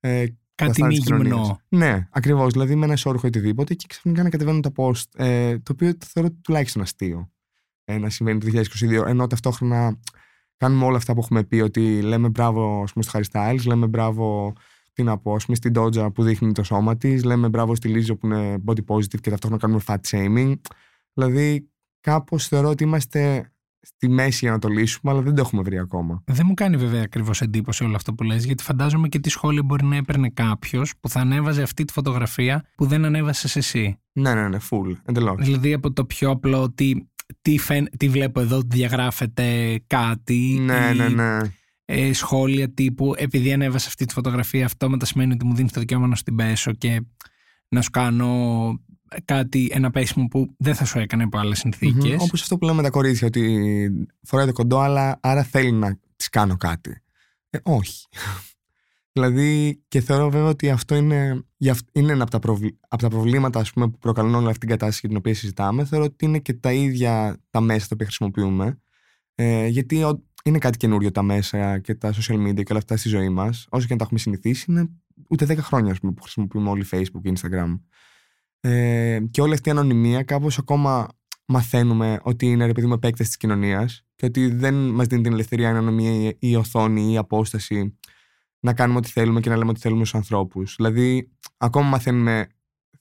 ε, 0.00 0.24
Κάτι 0.54 0.80
τα 0.80 0.86
μη 0.86 0.94
στάνταρ 0.94 0.94
της 0.94 1.04
κοινωνίας. 1.04 1.36
γυμνό. 1.36 1.60
Ναι, 1.68 2.08
ακριβώς. 2.10 2.52
Δηλαδή 2.52 2.74
με 2.74 2.84
ένα 2.84 2.94
ισόρροχο 2.94 3.26
οτιδήποτε 3.26 3.74
και 3.74 3.84
ξαφνικά 3.88 4.22
να 4.22 4.28
κατεβαίνουν 4.28 4.62
τα 4.62 4.72
post. 4.76 5.04
Ε, 5.16 5.58
το 5.58 5.72
οποίο 5.72 5.96
το 5.96 6.06
θεωρώ 6.08 6.30
τουλάχιστον 6.30 6.82
αστείο 6.82 7.30
ε, 7.84 7.98
να 7.98 8.10
συμβαίνει 8.10 8.38
το 8.38 8.62
2022. 8.80 9.06
Ενώ 9.06 9.26
ταυτόχρονα 9.26 10.00
κάνουμε 10.56 10.84
όλα 10.84 10.96
αυτά 10.96 11.12
που 11.12 11.20
έχουμε 11.20 11.44
πει. 11.44 11.60
Ότι 11.60 12.02
λέμε 12.02 12.28
μπράβο 12.28 12.82
ας 12.82 12.92
πούμε, 12.92 13.04
στο 13.04 13.18
Harry 13.18 13.24
Styles, 13.32 13.64
λέμε 13.66 13.86
μπράβο 13.86 14.52
τι 14.94 15.02
να 15.02 15.18
πω, 15.18 15.34
ας 15.34 15.44
πούμε, 15.44 15.56
στην 15.56 15.72
Doja 15.76 16.08
που 16.14 16.22
δείχνει 16.22 16.52
το 16.52 16.62
σώμα 16.62 16.96
της, 16.96 17.24
λέμε 17.24 17.48
μπράβο 17.48 17.74
στη 17.74 17.92
Lizzo 17.94 18.18
που 18.18 18.26
είναι 18.26 18.62
body 18.66 18.84
positive 18.86 19.20
και 19.20 19.30
ταυτόχρονα 19.30 19.60
κάνουμε 19.60 19.80
fat 19.86 19.96
shaming. 20.08 20.54
Δηλαδή, 21.14 21.70
κάπως 22.00 22.48
θεωρώ 22.48 22.68
ότι 22.68 22.84
είμαστε 22.84 23.48
στη 23.80 24.08
μέση 24.08 24.38
για 24.40 24.50
να 24.50 24.58
το 24.58 24.68
λύσουμε, 24.68 25.12
αλλά 25.12 25.20
δεν 25.22 25.34
το 25.34 25.40
έχουμε 25.40 25.62
βρει 25.62 25.78
ακόμα. 25.78 26.22
Δεν 26.26 26.46
μου 26.46 26.54
κάνει 26.54 26.76
βέβαια 26.76 27.02
ακριβώς 27.02 27.40
εντύπωση 27.40 27.84
όλο 27.84 27.96
αυτό 27.96 28.14
που 28.14 28.22
λες, 28.22 28.44
γιατί 28.44 28.62
φαντάζομαι 28.62 29.08
και 29.08 29.18
τι 29.18 29.28
σχόλια 29.28 29.62
μπορεί 29.62 29.84
να 29.84 29.96
έπαιρνε 29.96 30.30
κάποιος 30.30 30.92
που 31.00 31.08
θα 31.08 31.20
ανέβαζε 31.20 31.62
αυτή 31.62 31.84
τη 31.84 31.92
φωτογραφία 31.92 32.64
που 32.76 32.86
δεν 32.86 33.04
ανέβασες 33.04 33.56
εσύ. 33.56 33.98
Ναι, 34.12 34.34
ναι, 34.34 34.48
ναι, 34.48 34.58
full, 34.70 34.96
εντελώς. 35.04 35.44
Δηλαδή 35.44 35.72
από 35.72 35.92
το 35.92 36.04
πιο 36.04 36.30
απλό 36.30 36.62
ότι 36.62 37.08
τι, 37.42 37.58
φαίν- 37.58 37.96
τι 37.96 38.08
βλέπω 38.08 38.40
εδώ, 38.40 38.56
ότι 38.56 38.76
διαγράφεται 38.76 39.78
κάτι. 39.86 40.58
Ναι, 40.60 40.90
ή, 40.94 40.96
ναι, 40.96 41.08
ναι. 41.08 41.38
Ε, 41.84 42.12
σχόλια 42.12 42.72
τύπου 42.72 43.14
επειδή 43.16 43.52
ανέβασα 43.52 43.88
αυτή 43.88 44.04
τη 44.04 44.12
φωτογραφία, 44.12 44.64
αυτόματα 44.64 45.06
σημαίνει 45.06 45.32
ότι 45.32 45.44
μου 45.44 45.54
δίνει 45.54 45.70
το 45.70 45.80
δικαίωμα 45.80 46.06
να 46.06 46.14
σου 46.14 46.22
την 46.22 46.36
πέσω 46.36 46.72
και 46.72 47.02
να 47.68 47.82
σου 47.82 47.90
κάνω 47.90 48.78
κάτι, 49.24 49.68
ένα 49.72 49.90
πέσιμο 49.90 50.26
που 50.26 50.54
δεν 50.58 50.74
θα 50.74 50.84
σου 50.84 50.98
έκανε 50.98 51.22
από 51.22 51.38
άλλες 51.38 51.58
συνθήκες. 51.58 52.22
Όπως 52.22 52.42
αυτό 52.42 52.58
που 52.58 52.64
λέμε 52.64 52.82
τα 52.82 52.90
κορίτσια, 52.90 53.26
ότι 53.26 53.90
φοράει 54.22 54.46
το 54.46 54.52
κοντό, 54.52 54.78
αλλά 54.78 55.18
άρα 55.22 55.42
θέλει 55.42 55.72
να 55.72 55.98
της 56.16 56.28
κάνω 56.28 56.56
κάτι. 56.56 57.02
Ε, 57.50 57.58
όχι. 57.62 58.06
δηλαδή, 59.12 59.82
και 59.88 60.00
θεωρώ 60.00 60.30
βέβαια 60.30 60.48
ότι 60.48 60.70
αυτό 60.70 60.94
είναι, 60.94 61.44
για 61.56 61.72
αυ- 61.72 61.88
είναι 61.92 62.12
ένα 62.12 62.22
από 62.22 62.30
τα, 62.30 62.38
προβλ- 62.38 62.74
από 62.88 63.02
τα 63.02 63.08
προβλήματα 63.08 63.60
ας 63.60 63.72
πούμε, 63.72 63.90
που 63.90 63.98
προκαλούν 63.98 64.34
όλη 64.34 64.46
αυτή 64.46 64.58
την 64.58 64.68
κατάσταση 64.68 64.98
για 65.00 65.08
την 65.08 65.18
οποία 65.18 65.34
συζητάμε. 65.34 65.84
Θεωρώ 65.84 66.04
ότι 66.04 66.24
είναι 66.24 66.38
και 66.38 66.54
τα 66.54 66.72
ίδια 66.72 67.36
τα 67.50 67.60
μέσα 67.60 67.80
τα 67.80 67.90
οποία 67.92 68.06
χρησιμοποιούμε. 68.06 68.78
Ε, 69.34 69.66
γιατί 69.66 70.02
ο- 70.02 70.22
είναι 70.44 70.58
κάτι 70.58 70.76
καινούριο 70.76 71.10
τα 71.10 71.22
μέσα 71.22 71.78
και 71.78 71.94
τα 71.94 72.12
social 72.12 72.34
media 72.48 72.54
και 72.54 72.70
όλα 72.70 72.78
αυτά 72.78 72.96
στη 72.96 73.08
ζωή 73.08 73.28
μας. 73.28 73.66
Όσο 73.70 73.86
και 73.86 73.92
αν 73.92 73.98
τα 73.98 74.04
έχουμε 74.04 74.20
συνηθίσει, 74.20 74.64
είναι 74.68 74.88
ούτε 75.28 75.44
10 75.44 75.56
χρόνια 75.62 75.92
ας 75.92 76.00
πούμε, 76.00 76.12
που 76.12 76.22
χρησιμοποιούμε 76.22 76.68
όλοι 76.70 76.84
Facebook, 76.90 77.32
Instagram. 77.32 77.80
Ε, 78.60 79.20
και 79.30 79.40
όλη 79.40 79.52
αυτή 79.52 79.68
η 79.68 79.72
ανωνυμία 79.72 80.22
κάπως 80.22 80.58
ακόμα 80.58 81.08
μαθαίνουμε 81.46 82.18
ότι 82.22 82.46
είναι 82.46 82.66
ρε 82.66 82.72
παιδί 82.72 82.86
μου 82.86 82.92
επέκταση 82.92 83.28
της 83.28 83.38
κοινωνίας 83.38 84.04
και 84.14 84.26
ότι 84.26 84.48
δεν 84.48 84.74
μας 84.74 85.06
δίνει 85.06 85.22
την 85.22 85.32
ελευθερία 85.32 85.66
η 85.66 85.70
ανωνυμία 85.70 86.10
ή 86.28 86.36
η 86.38 86.56
οθόνη 86.56 87.08
ή 87.08 87.12
η 87.12 87.16
απόσταση 87.16 87.98
να 88.60 88.72
κάνουμε 88.74 88.98
ό,τι 88.98 89.08
θέλουμε 89.08 89.40
και 89.40 89.48
να 89.50 89.56
λέμε 89.56 89.70
ό,τι 89.70 89.80
θέλουμε 89.80 90.04
στους 90.04 90.18
ανθρώπους. 90.18 90.74
Δηλαδή, 90.76 91.30
ακόμα 91.56 91.88
μαθαίνουμε, 91.88 92.46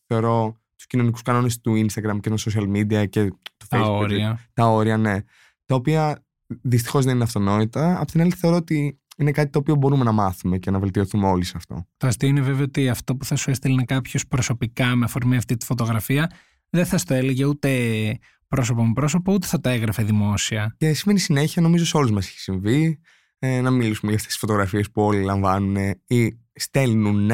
θεωρώ, 0.08 0.58
τους 0.76 0.88
κοινωνικούς 0.88 1.22
κανόνες 1.22 1.62
του 1.62 1.74
Instagram 1.86 2.17
και 2.22 2.30
των 2.30 2.38
social 2.38 2.67
media 2.76 3.10
και 3.10 3.26
του 3.26 3.39
τα 3.69 3.78
Facebook. 3.80 3.88
όρια. 3.89 4.39
Τα 4.54 4.65
όρια, 4.67 4.98
ναι. 4.98 5.17
Τα 5.65 5.76
οποία 5.76 6.26
δυστυχώς 6.62 7.06
δεν 7.06 7.15
είναι 7.15 7.23
αυτονόητα. 7.23 7.99
Απ' 7.99 8.12
την 8.12 8.21
άλλη, 8.21 8.32
θεωρώ 8.32 8.56
ότι 8.56 8.99
είναι 9.17 9.32
κάτι 9.32 9.49
το 9.49 9.60
οποίο 9.60 9.76
μπορούμε 9.76 10.04
να 10.04 10.12
μάθουμε 10.12 10.58
και 10.58 10.71
να 10.71 10.80
βελτιωθούμε 10.80 11.28
όλοι 11.28 11.43
σε 11.43 11.54
αυτό. 11.56 11.88
Το 11.97 12.08
αστείο 12.08 12.30
είναι 12.30 12.41
βέβαια 12.41 12.63
ότι 12.63 12.89
αυτό 12.89 13.15
που 13.15 13.26
θα 13.26 13.36
σου 13.36 13.49
έστελνε 13.49 13.84
κάποιος 13.84 14.28
προσωπικά 14.28 14.95
με 14.95 15.06
αφορμή 15.06 15.36
αυτή 15.36 15.58
τη 15.58 15.65
φωτογραφία 15.65 16.32
δεν 16.69 16.86
θα 16.86 16.97
στο 16.97 17.13
έλεγε 17.13 17.45
ούτε 17.45 17.69
πρόσωπο 18.47 18.86
με 18.86 18.93
πρόσωπο, 18.93 19.34
ούτε 19.34 19.47
θα 19.47 19.60
τα 19.60 19.69
έγραφε 19.69 20.04
δημόσια. 20.04 20.76
Και 20.78 20.93
συμβαίνει 20.93 21.19
συνέχεια, 21.19 21.62
νομίζω 21.62 21.86
σε 21.86 21.97
όλους 21.97 22.12
μας 22.12 22.28
έχει 22.28 22.39
συμβεί. 22.39 22.99
Ε, 23.39 23.62
να 23.62 23.71
μιλήσουμε 23.71 24.12
για 24.12 24.15
αυτές 24.15 24.32
τις 24.32 24.38
φωτογραφίες 24.38 24.91
που 24.91 25.02
όλοι 25.02 25.23
λαμβάνουν 25.23 25.76
ή 26.08 26.39
στέλνουν. 26.54 27.32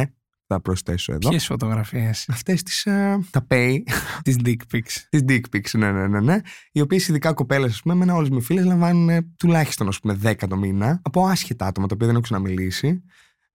Θα 0.52 0.62
προσθέσω 0.62 1.14
εδώ. 1.14 1.30
Ποιες 1.30 1.46
φωτογραφίες, 1.46 2.30
Αυτές 2.30 2.64
τις. 2.64 2.84
τα 3.32 3.48
pay, 3.48 3.78
τις 4.24 4.36
dick 4.44 4.58
pics. 4.74 5.08
τις 5.10 5.24
dick 5.28 5.42
pics, 5.56 5.78
ναι, 5.78 5.92
ναι, 5.92 6.08
ναι. 6.08 6.20
ναι 6.20 6.40
οι 6.72 6.82
οποίες 6.82 7.08
ειδικά 7.08 7.34
κοπέλες, 7.34 7.72
ας 7.72 7.82
πούμε, 7.82 7.94
εμένα 7.94 8.16
όλες 8.16 8.30
μου 8.30 8.42
φίλες 8.42 8.66
λαμβάνουν 8.66 9.10
ε, 9.10 9.22
τουλάχιστον 9.38 9.88
ας 9.88 10.00
πούμε, 10.00 10.20
10 10.24 10.36
το 10.50 10.58
μήνα 10.58 11.02
από 11.04 11.26
άσχετα 11.26 11.66
άτομα 11.66 11.88
τα 11.88 11.94
οποία 11.94 12.08
δεν 12.08 12.16
έχουν 12.16 12.24
ξαναμιλήσει. 12.24 13.04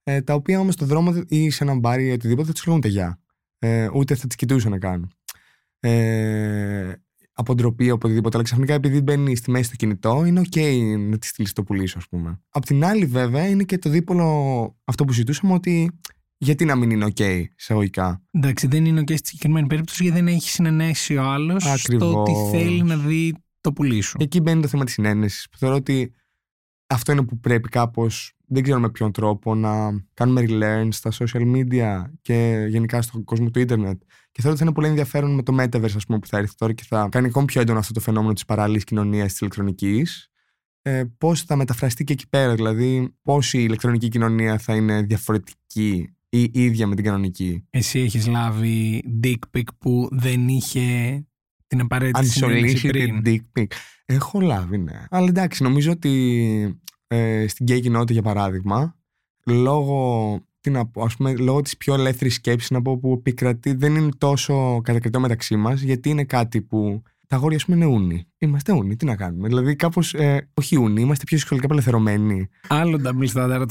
Ε, 0.03 0.21
τα 0.21 0.33
οποία 0.33 0.59
όμως 0.59 0.73
στον 0.73 0.87
δρόμο 0.87 1.23
ή 1.27 1.49
σε 1.49 1.63
έναν 1.63 1.79
μπάρι 1.79 2.07
ή 2.07 2.11
οτιδήποτε 2.11 2.47
θα 2.47 2.53
τους 2.53 2.65
λέγουν 2.65 2.81
γεια. 2.85 3.19
Ε, 3.59 3.89
ούτε 3.93 4.15
θα 4.15 4.27
τις 4.27 4.35
κοιτούσαν 4.35 4.79
καν. 4.79 5.11
Ε, 5.79 6.93
από 7.33 7.55
ντροπή, 7.55 7.89
από 7.89 8.07
οτιδήποτε. 8.07 8.35
Αλλά 8.35 8.45
ξαφνικά 8.45 8.73
επειδή 8.73 9.01
μπαίνει 9.01 9.35
στη 9.35 9.51
μέση 9.51 9.69
το 9.69 9.75
κινητό, 9.75 10.25
είναι 10.25 10.41
OK 10.51 10.59
να 11.09 11.17
τη 11.17 11.27
στείλεις 11.27 11.53
το 11.53 11.63
πουλήσω, 11.63 11.97
ας 11.97 12.07
πούμε. 12.07 12.41
Απ' 12.49 12.65
την 12.65 12.85
άλλη, 12.85 13.05
βέβαια, 13.05 13.47
είναι 13.47 13.63
και 13.63 13.77
το 13.77 13.89
δίπολο 13.89 14.25
αυτό 14.83 15.05
που 15.05 15.13
ζητούσαμε 15.13 15.53
ότι 15.53 15.91
γιατί 16.37 16.65
να 16.65 16.75
μην 16.75 16.89
είναι 16.89 17.05
OK, 17.15 17.43
εισαγωγικά; 17.57 18.23
Εντάξει, 18.31 18.67
δεν 18.67 18.85
είναι 18.85 19.03
και 19.03 19.17
στη 19.17 19.27
συγκεκριμένη 19.27 19.67
περίπτωση 19.67 20.03
γιατί 20.03 20.17
δεν 20.17 20.27
έχει 20.27 20.49
συνενέσει 20.49 21.17
ο 21.17 21.23
άλλος 21.23 21.63
στο 21.63 21.71
Ακριβώς. 21.71 22.13
ότι 22.15 22.31
θέλει 22.51 22.83
να 22.83 22.97
δει 22.97 23.35
το 23.61 23.73
πουλί 23.73 24.01
σου. 24.01 24.17
Εκεί 24.19 24.41
μπαίνει 24.41 24.61
το 24.61 24.67
θέμα 24.67 24.83
της 24.83 24.93
συνένεσης. 24.93 25.47
Που 25.51 25.57
θεωρώ 25.57 25.75
ότι 25.75 26.13
αυτό 26.87 27.11
είναι 27.11 27.23
που 27.23 27.39
πρέπει 27.39 27.69
κάπως, 27.69 28.33
δεν 28.47 28.63
ξέρω 28.63 28.79
με 28.79 28.89
ποιον 28.89 29.11
τρόπο, 29.11 29.55
να 29.55 30.03
κάνουμε 30.13 30.45
relearn 30.47 30.87
στα 30.91 31.11
social 31.11 31.55
media 31.55 32.03
και 32.21 32.65
γενικά 32.69 33.01
στον 33.01 33.23
κόσμο 33.23 33.49
του 33.49 33.59
ίντερνετ. 33.59 34.01
Και 34.31 34.41
θεωρώ 34.41 34.49
ότι 34.49 34.57
θα 34.57 34.63
είναι 34.63 34.73
πολύ 34.73 34.87
ενδιαφέρον 34.87 35.35
με 35.35 35.43
το 35.43 35.55
Metaverse, 35.59 35.95
ας 35.95 36.05
πούμε, 36.05 36.19
που 36.19 36.27
θα 36.27 36.37
έρθει 36.37 36.55
τώρα 36.55 36.73
και 36.73 36.83
θα 36.87 37.07
κάνει 37.11 37.27
ακόμη 37.27 37.45
πιο 37.45 37.61
έντονο 37.61 37.79
αυτό 37.79 37.93
το 37.93 37.99
φαινόμενο 37.99 38.33
της 38.33 38.45
παράλληλης 38.45 38.83
κοινωνίας 38.83 39.31
της 39.31 39.39
ηλεκτρονικής. 39.39 40.29
Ε, 40.81 41.03
πώς 41.17 41.41
θα 41.41 41.55
μεταφραστεί 41.55 42.03
και 42.03 42.13
εκεί 42.13 42.29
πέρα, 42.29 42.55
δηλαδή 42.55 43.15
πώς 43.21 43.53
η 43.53 43.59
ηλεκτρονική 43.61 44.07
κοινωνία 44.07 44.57
θα 44.57 44.75
είναι 44.75 45.01
διαφορετική 45.01 46.14
ή 46.41 46.49
ίδια 46.53 46.87
με 46.87 46.95
την 46.95 47.03
κανονική. 47.03 47.65
Εσύ 47.69 47.99
έχεις 47.99 48.27
λάβει 48.27 49.03
dick 49.23 49.57
pic 49.57 49.63
που 49.77 50.07
δεν 50.11 50.47
είχε 50.47 51.19
την 51.67 51.79
απαραίτητη 51.79 52.29
συνέντευξη 52.29 52.87
πριν; 52.87 53.21
dick 53.25 53.59
pic. 53.59 53.65
Έχω 54.05 54.41
λάβει, 54.41 54.77
ναι. 54.77 55.05
Αλλά 55.09 55.27
εντάξει, 55.27 55.63
νομίζω 55.63 55.91
ότι 55.91 56.81
ε, 57.07 57.47
στην 57.47 57.65
γκέι 57.65 57.79
κοινότητα, 57.79 58.13
για 58.13 58.21
παράδειγμα, 58.21 58.95
λόγω, 59.45 60.39
τι 60.59 60.69
να 60.69 60.87
πω, 60.87 61.03
ας 61.03 61.15
πούμε, 61.15 61.35
λόγω 61.35 61.61
της 61.61 61.77
πιο 61.77 61.93
ελεύθερης 61.93 62.33
σκέψης 62.33 62.69
να 62.69 62.81
πω, 62.81 62.97
που 62.97 63.13
επικρατεί 63.13 63.73
δεν 63.73 63.95
είναι 63.95 64.11
τόσο 64.17 64.81
κατακριτό 64.83 65.19
μεταξύ 65.19 65.55
μας, 65.55 65.81
γιατί 65.81 66.09
είναι 66.09 66.23
κάτι 66.23 66.61
που 66.61 67.01
τα 67.27 67.35
αγόρια, 67.35 67.57
ας 67.57 67.65
πούμε, 67.65 67.77
είναι 67.77 67.85
ούνοι. 67.85 68.27
Είμαστε 68.37 68.71
ούνοι, 68.73 68.95
τι 68.95 69.05
να 69.05 69.15
κάνουμε. 69.15 69.47
Δηλαδή, 69.47 69.75
κάπως. 69.75 70.13
Ε, 70.13 70.49
όχι 70.53 70.77
ούνοι, 70.77 71.01
είμαστε 71.01 71.23
πιο 71.23 71.37
σεξουαλικά 71.37 71.67
απελευθερωμένοι. 71.67 72.47
Άλλο 72.67 72.99
double 73.03 73.27
standard, 73.33 73.65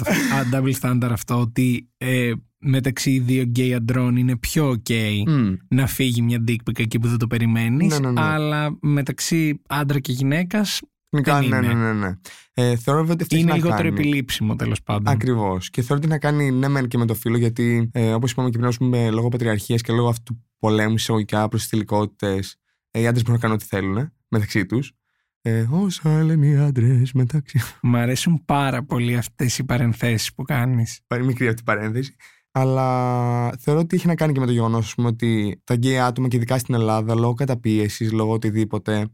double 0.52 0.72
standard 0.80 1.08
αυτό 1.10 1.40
ότι 1.40 1.88
ε, 1.96 2.32
μεταξύ 2.58 3.18
δύο 3.18 3.42
γκέι 3.42 3.74
αντρών 3.74 4.16
είναι 4.16 4.36
πιο 4.36 4.70
ok 4.86 4.92
Mm. 5.28 5.56
να 5.68 5.86
φύγει 5.86 6.22
μια 6.22 6.44
dick 6.48 6.56
pic 6.70 6.78
εκεί 6.78 6.98
που 6.98 7.08
δεν 7.08 7.18
το 7.18 7.26
περιμένεις. 7.26 7.98
Ναι, 7.98 8.06
ναι, 8.06 8.12
ναι. 8.12 8.20
Αλλά 8.26 8.76
μεταξύ 8.80 9.60
άντρα 9.68 9.98
και 9.98 10.12
γυναίκας 10.12 10.80
Γενικά, 11.10 11.38
Δεν 11.40 11.48
ναι, 11.48 11.56
είναι. 11.56 11.66
ναι, 11.74 11.92
ναι, 11.92 11.92
ναι. 11.92 12.14
Ε, 12.54 12.76
θεωρώ 12.76 13.00
βέβαια 13.00 13.14
ότι 13.14 13.22
αυτό 13.22 13.34
έχει 13.34 13.44
είναι 13.44 13.52
να 13.52 13.58
λιγότερο 13.58 13.88
κάνει. 13.88 14.00
επιλήψιμο 14.00 14.56
τέλος 14.56 14.82
πάντων. 14.82 15.12
Ακριβώς. 15.14 15.70
Και 15.70 15.82
θεωρώ 15.82 16.02
ότι 16.04 16.12
έχει 16.12 16.22
να 16.22 16.30
κάνει 16.30 16.50
ναι, 16.50 16.68
μεν 16.68 16.88
και 16.88 16.98
με 16.98 17.06
το 17.06 17.14
φίλο, 17.14 17.36
γιατί 17.36 17.90
ε, 17.92 18.12
όπως 18.12 18.30
είπαμε 18.30 18.50
και 18.50 18.56
πριν, 18.56 18.68
ας 18.68 18.76
πούμε, 18.76 19.10
λόγω 19.10 19.28
πατριαρχίας 19.28 19.80
και 19.82 19.92
λόγω 19.92 20.08
αυτού 20.08 20.22
του 20.34 20.44
πολέμου 20.58 20.94
εισαγωγικά 20.94 21.48
προς 21.48 21.60
τις 21.60 21.70
θηλυκότητες, 21.70 22.50
ε, 22.50 22.63
οι 23.00 23.06
άντρες 23.06 23.22
μπορούν 23.22 23.34
να 23.34 23.38
κάνουν 23.38 23.56
ό,τι 23.56 23.64
θέλουν 23.64 24.12
μεταξύ 24.28 24.66
τους. 24.66 24.92
Ε, 25.40 25.66
όσα 25.70 26.22
λένε 26.22 26.46
οι 26.46 26.56
άντρες 26.56 27.12
μεταξύ. 27.12 27.60
Μ' 27.82 27.96
αρέσουν 27.96 28.44
πάρα 28.44 28.84
πολύ 28.84 29.16
αυτές 29.16 29.58
οι 29.58 29.64
παρενθέσεις 29.64 30.34
που 30.34 30.42
κάνεις. 30.42 31.00
Πάρει 31.06 31.24
μικρή 31.24 31.48
αυτή 31.48 31.60
η 31.60 31.64
παρένθεση. 31.64 32.16
Αλλά 32.50 33.56
θεωρώ 33.58 33.80
ότι 33.80 33.96
έχει 33.96 34.06
να 34.06 34.14
κάνει 34.14 34.32
και 34.32 34.40
με 34.40 34.46
το 34.46 34.52
γεγονός 34.52 34.94
ότι 34.96 35.60
τα 35.64 35.74
γκέι 35.74 35.98
άτομα 35.98 36.28
και 36.28 36.36
ειδικά 36.36 36.58
στην 36.58 36.74
Ελλάδα, 36.74 37.14
λόγω 37.14 37.34
καταπίεσης, 37.34 38.12
λόγω 38.12 38.32
οτιδήποτε, 38.32 39.08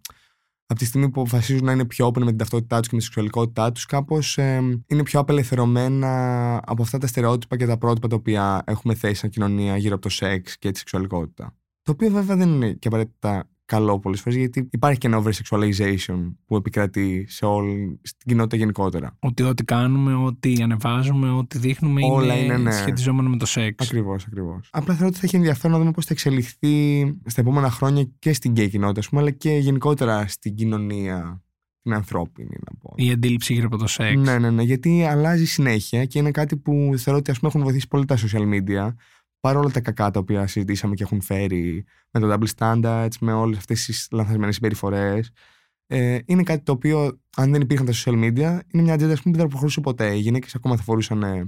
από 0.66 0.78
τη 0.78 0.84
στιγμή 0.84 1.10
που 1.10 1.20
αποφασίζουν 1.20 1.64
να 1.64 1.72
είναι 1.72 1.84
πιο 1.84 2.06
open 2.06 2.18
με 2.18 2.26
την 2.26 2.36
ταυτότητά 2.36 2.78
τους 2.78 2.88
και 2.88 2.94
με 2.94 3.00
τη 3.00 3.04
σεξουαλικότητά 3.04 3.72
τους, 3.72 3.86
κάπως 3.86 4.36
είναι 4.86 5.02
πιο 5.04 5.20
απελευθερωμένα 5.20 6.54
από 6.66 6.82
αυτά 6.82 6.98
τα 6.98 7.06
στερεότυπα 7.06 7.56
και 7.56 7.66
τα 7.66 7.78
πρότυπα 7.78 8.08
τα 8.08 8.16
οποία 8.16 8.62
έχουμε 8.66 8.94
θέσει 8.94 9.14
σαν 9.14 9.30
κοινωνία 9.30 9.76
γύρω 9.76 9.94
από 9.94 10.02
το 10.02 10.08
σεξ 10.08 10.58
και 10.58 10.70
τη 10.70 10.78
σεξουαλικότητα. 10.78 11.56
Το 11.82 11.92
οποίο 11.92 12.10
βέβαια 12.10 12.36
δεν 12.36 12.48
είναι 12.48 12.72
και 12.72 12.88
απαραίτητα 12.88 13.48
καλό 13.70 13.98
πολλές 13.98 14.20
φορές, 14.20 14.38
γιατί 14.38 14.68
υπάρχει 14.70 14.98
και 14.98 15.06
ένα 15.06 15.22
over-sexualization 15.22 16.32
που 16.46 16.56
επικρατεί 16.56 17.26
σε 17.28 17.44
όλη 17.44 18.00
στην 18.02 18.28
κοινότητα 18.28 18.56
γενικότερα. 18.56 19.16
Ότι 19.18 19.42
ό,τι 19.42 19.64
κάνουμε, 19.64 20.14
ό,τι 20.14 20.62
ανεβάζουμε, 20.62 21.30
ό,τι 21.30 21.58
δείχνουμε 21.58 22.00
Όλα 22.04 22.34
είναι, 22.34 22.44
είναι, 22.44 22.56
ναι. 22.56 22.70
σχετιζόμενο 22.70 23.28
με 23.28 23.36
το 23.36 23.46
σεξ. 23.46 23.86
Ακριβώς, 23.86 24.24
ακριβώς. 24.26 24.68
Απλά 24.72 24.94
θεωρώ 24.94 25.08
ότι 25.08 25.18
θα 25.18 25.26
έχει 25.26 25.36
ενδιαφέρον 25.36 25.72
να 25.72 25.78
δούμε 25.78 25.90
πώς 25.90 26.04
θα 26.04 26.12
εξελιχθεί 26.12 27.04
στα 27.24 27.40
επόμενα 27.40 27.70
χρόνια 27.70 28.08
και 28.18 28.32
στην 28.32 28.50
γκέι 28.50 28.68
κοινότητα, 28.68 29.00
ας 29.00 29.08
πούμε, 29.08 29.20
αλλά 29.20 29.30
και 29.30 29.50
γενικότερα 29.50 30.26
στην 30.26 30.54
κοινωνία 30.54 31.42
την 31.82 31.94
ανθρώπινη, 31.94 32.56
να 32.66 32.78
πω. 32.80 32.92
Η 32.96 33.10
αντίληψη 33.10 33.52
γύρω 33.52 33.66
από 33.66 33.76
το 33.76 33.86
σεξ. 33.86 34.20
Ναι, 34.20 34.38
ναι, 34.38 34.50
ναι, 34.50 34.62
γιατί 34.62 35.04
αλλάζει 35.04 35.46
συνέχεια 35.46 36.04
και 36.04 36.18
είναι 36.18 36.30
κάτι 36.30 36.56
που 36.56 36.92
θεωρώ 36.96 37.18
ότι 37.18 37.30
ας 37.30 37.38
πούμε, 37.38 37.50
έχουν 37.50 37.62
βοηθήσει 37.62 37.88
πολύ 37.88 38.04
τα 38.04 38.16
social 38.16 38.42
media. 38.54 38.94
Παρόλα 39.40 39.70
τα 39.70 39.80
κακά 39.80 40.10
τα 40.10 40.20
οποία 40.20 40.46
συζητήσαμε 40.46 40.94
και 40.94 41.02
έχουν 41.02 41.20
φέρει 41.20 41.84
με 42.10 42.20
το 42.20 42.32
double 42.32 42.48
standards, 42.56 43.16
με 43.20 43.32
όλες 43.32 43.58
αυτές 43.58 43.84
τις 43.84 44.08
λανθασμένες 44.10 44.54
συμπεριφορές. 44.54 45.30
Ε, 45.86 46.18
είναι 46.24 46.42
κάτι 46.42 46.62
το 46.62 46.72
οποίο, 46.72 47.20
αν 47.36 47.52
δεν 47.52 47.60
υπήρχαν 47.60 47.86
τα 47.86 47.92
social 47.92 48.14
media, 48.14 48.58
είναι 48.72 48.82
μια 48.82 48.94
ατζέντα 48.94 49.12
ας 49.12 49.22
πούμε, 49.22 49.34
που 49.34 49.40
δεν 49.40 49.40
θα 49.40 49.46
προχωρούσε 49.46 49.80
ποτέ. 49.80 50.14
Οι 50.14 50.18
γυναίκες 50.18 50.54
ακόμα 50.54 50.76
θα 50.76 50.82
φορούσαν 50.82 51.22
ε, 51.22 51.44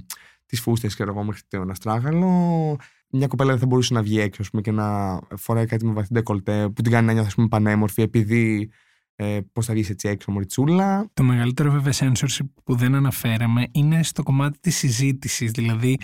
τις 0.46 0.60
φούστες 0.60 0.96
και 0.96 1.02
εγώ 1.02 1.22
μέχρι 1.22 1.42
το 1.48 1.66
αστράγαλο. 1.70 2.76
Μια 3.10 3.26
κοπέλα 3.26 3.50
δεν 3.50 3.58
θα 3.58 3.66
μπορούσε 3.66 3.94
να 3.94 4.02
βγει 4.02 4.20
έξω 4.20 4.42
ας 4.42 4.50
πούμε, 4.50 4.62
και 4.62 4.70
να 4.70 5.18
φοράει 5.36 5.66
κάτι 5.66 5.86
με 5.86 5.92
βαθύ 5.92 6.12
ντεκολτέ 6.12 6.68
που 6.68 6.82
την 6.82 6.92
κάνει 6.92 7.06
να 7.06 7.12
νιώθει 7.12 7.28
ας 7.28 7.34
πούμε, 7.34 7.48
πανέμορφη 7.48 8.02
επειδή 8.02 8.70
ε, 9.14 9.40
πώς 9.52 9.66
θα 9.66 9.72
βγεις 9.72 9.90
έτσι 9.90 10.08
έξω, 10.08 10.30
Μωριτσούλα. 10.32 11.10
Το 11.14 11.22
μεγαλύτερο 11.22 11.70
βέβαια 11.70 11.92
censorship 11.92 12.46
που 12.64 12.74
δεν 12.74 12.94
αναφέραμε 12.94 13.66
είναι 13.72 14.02
στο 14.02 14.22
κομμάτι 14.22 14.58
της 14.60 14.76
συζήτησης. 14.76 15.50
Δηλαδή, 15.50 15.98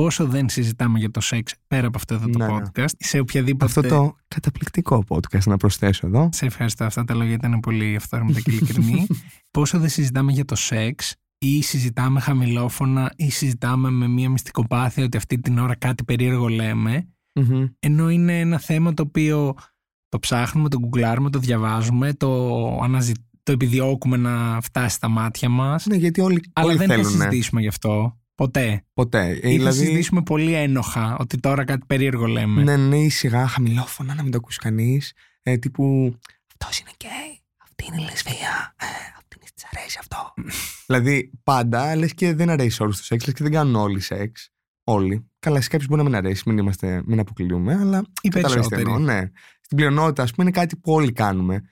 πόσο 0.00 0.26
δεν 0.26 0.48
συζητάμε 0.48 0.98
για 0.98 1.10
το 1.10 1.20
σεξ 1.20 1.54
πέρα 1.66 1.86
από 1.86 1.96
αυτό 1.96 2.14
εδώ 2.14 2.28
το 2.28 2.38
Ναι, 2.38 2.46
ναι. 2.46 2.58
podcast. 2.58 2.92
Σε 2.98 3.18
οποιαδήποτε. 3.18 3.64
Αυτό 3.64 3.80
το 3.82 4.16
καταπληκτικό 4.28 5.04
podcast 5.08 5.42
να 5.44 5.56
προσθέσω 5.56 6.06
εδώ. 6.06 6.28
Σε 6.32 6.46
ευχαριστώ. 6.46 6.84
Αυτά 6.84 7.04
τα 7.04 7.14
λόγια 7.14 7.34
ήταν 7.34 7.60
πολύ 7.60 7.96
αυθόρμητα 7.96 8.40
και 8.40 8.50
ειλικρινή. 8.50 9.06
πόσο 9.50 9.78
δεν 9.78 9.88
συζητάμε 9.88 10.32
για 10.32 10.44
το 10.44 10.54
σεξ 10.54 11.14
ή 11.38 11.62
συζητάμε 11.62 12.20
χαμηλόφωνα 12.20 13.12
ή 13.16 13.30
συζητάμε 13.30 13.90
με 13.90 14.08
μια 14.08 14.30
μυστικοπάθεια 14.30 15.04
ότι 15.04 15.16
αυτή 15.16 15.40
την 15.40 15.58
ώρα 15.58 15.74
κάτι 15.76 16.04
περίεργο 16.04 16.48
λέμε. 16.48 17.08
Μμμ. 17.34 17.64
Ενώ 17.78 18.10
είναι 18.10 18.40
ένα 18.40 18.58
θέμα 18.58 18.94
το 18.94 19.02
οποίο 19.02 19.54
το 20.08 20.18
ψάχνουμε, 20.18 20.68
το 20.68 20.78
γκουγκλάρουμε, 20.78 21.30
το 21.30 21.38
διαβάζουμε, 21.38 22.12
το, 22.14 22.58
αναζη... 22.82 23.12
το 23.42 23.52
επιδιώκουμε 23.52 24.16
να 24.16 24.60
φτάσει 24.60 24.94
στα 24.94 25.08
μάτια 25.08 25.48
μας. 25.48 25.86
Ναι, 25.86 25.96
γιατί 25.96 26.20
όλοι, 26.20 26.42
Αλλά 26.52 26.66
όλοι 26.68 26.76
δεν 26.76 26.88
θα 26.88 26.94
θέλουν. 26.94 27.10
συζητήσουμε 27.10 27.60
γι' 27.60 27.68
αυτό. 27.68 28.17
Ποτέ. 28.38 28.84
Ποτέ. 28.94 29.26
Ε, 29.26 29.34
Ή 29.34 29.40
θα 29.40 29.48
δηλαδή, 29.48 29.78
συζητήσουμε 29.78 30.22
πολύ 30.22 30.52
ένοχα 30.52 31.16
ότι 31.18 31.38
τώρα 31.38 31.64
κάτι 31.64 31.84
περίεργο 31.86 32.26
λέμε. 32.26 32.62
ναι, 32.62 32.76
ναι, 32.76 32.98
ή 32.98 33.08
σιγά 33.08 33.46
χαμηλόφωνα 33.48 34.14
να 34.14 34.22
μην 34.22 34.32
το 34.32 34.38
ακούσει 34.38 34.58
κανείς. 34.58 35.12
Ε, 35.42 35.56
τύπου. 35.56 36.14
Αυτός 36.60 36.78
είναι 36.78 36.90
γκέι. 37.04 37.40
Αυτή 37.62 37.84
είναι 37.86 38.08
λεσβία. 38.10 38.74
Ε, 38.80 38.86
αυτή 39.18 39.36
είναι 39.36 39.48
της 39.54 39.64
αρέσει 39.72 39.96
αυτό. 40.00 40.34
δηλαδή, 40.86 41.30
πάντα 41.42 41.96
λες 41.96 42.14
και 42.14 42.34
δεν 42.34 42.50
αρέσει 42.50 42.82
όλους 42.82 42.96
το 42.96 43.04
σεξ, 43.04 43.26
λες 43.26 43.34
και 43.34 43.42
δεν 43.42 43.52
κάνουν 43.52 43.74
όλοι 43.74 44.00
σεξ. 44.00 44.50
Όλοι. 44.84 45.30
Καλά, 45.38 45.60
σε 45.60 45.68
κάποιους 45.68 45.88
μπορεί 45.88 46.02
να 46.02 46.08
μην 46.08 46.16
αρέσει, 46.16 46.42
μην, 46.46 46.58
είμαστε, 46.58 47.02
μην 47.06 47.18
αποκλείουμε, 47.18 47.74
αλλά. 47.80 48.02
Οι 48.22 48.28
κατάλαβες 48.28 48.66
τι 48.66 48.74
περισσότεροι. 48.74 48.80
εννοώ, 48.80 49.14
ναι. 49.14 49.30
Στην 49.60 49.76
πλειονότητα, 49.76 50.22
ας 50.22 50.30
πούμε, 50.34 50.48
είναι 50.48 50.58
κάτι 50.58 50.76
που 50.76 50.92
όλοι 50.92 51.12
κάνουμε. 51.12 51.62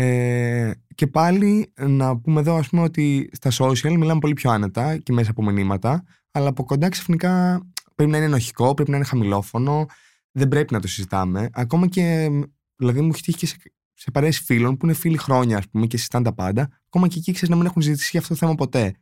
Ε, 0.00 0.72
και 0.94 1.06
πάλι 1.06 1.72
να 1.76 2.18
πούμε 2.18 2.40
εδώ, 2.40 2.56
ας 2.56 2.68
πούμε, 2.68 2.82
ότι 2.82 3.30
στα 3.32 3.50
social 3.50 3.96
μιλάμε 3.96 4.20
πολύ 4.20 4.32
πιο 4.32 4.50
άνετα 4.50 4.96
και 4.96 5.12
μέσα 5.12 5.30
από 5.30 5.42
μηνύματα, 5.42 6.04
αλλά 6.30 6.48
από 6.48 6.64
κοντά 6.64 6.88
ξαφνικά 6.88 7.62
πρέπει 7.94 8.10
να 8.10 8.16
είναι 8.16 8.26
ενοχικό, 8.26 8.74
πρέπει 8.74 8.90
να 8.90 8.96
είναι 8.96 9.06
χαμηλόφωνο, 9.06 9.86
δεν 10.30 10.48
πρέπει 10.48 10.72
να 10.72 10.80
το 10.80 10.88
συζητάμε. 10.88 11.48
Ακόμα 11.52 11.86
και, 11.86 12.30
δηλαδή 12.76 13.00
μου 13.00 13.10
έχει 13.12 13.22
τύχει 13.22 13.38
και 13.38 13.46
σε, 13.46 13.56
σε 13.92 14.10
παρέες 14.10 14.38
φίλων 14.38 14.76
που 14.76 14.86
είναι 14.86 14.94
φίλοι 14.94 15.16
χρόνια, 15.16 15.58
ας 15.58 15.68
πούμε, 15.68 15.86
και 15.86 15.96
συζητάνε 15.96 16.24
τα 16.24 16.34
πάντα, 16.34 16.80
ακόμα 16.86 17.08
και 17.08 17.18
εκεί 17.18 17.32
ξέρεις 17.32 17.48
να 17.48 17.56
μην 17.56 17.66
έχουν 17.66 17.82
συζητήσει 17.82 18.08
για 18.10 18.20
αυτό 18.20 18.32
το 18.32 18.38
θέμα 18.38 18.54
ποτέ. 18.54 18.94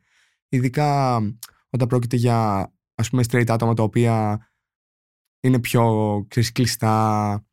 Ειδικά 0.48 1.16
όταν 1.70 1.88
πρόκειται 1.88 2.16
για, 2.16 2.72
ας 2.94 3.10
πούμε, 3.10 3.24
straight 3.30 3.48
άτομα 3.48 3.74
τα 3.74 3.82
οποία 3.82 4.46
είναι 5.40 5.58
πιο 5.60 6.24
ξέρεις, 6.28 6.52
κλειστά, 6.52 7.45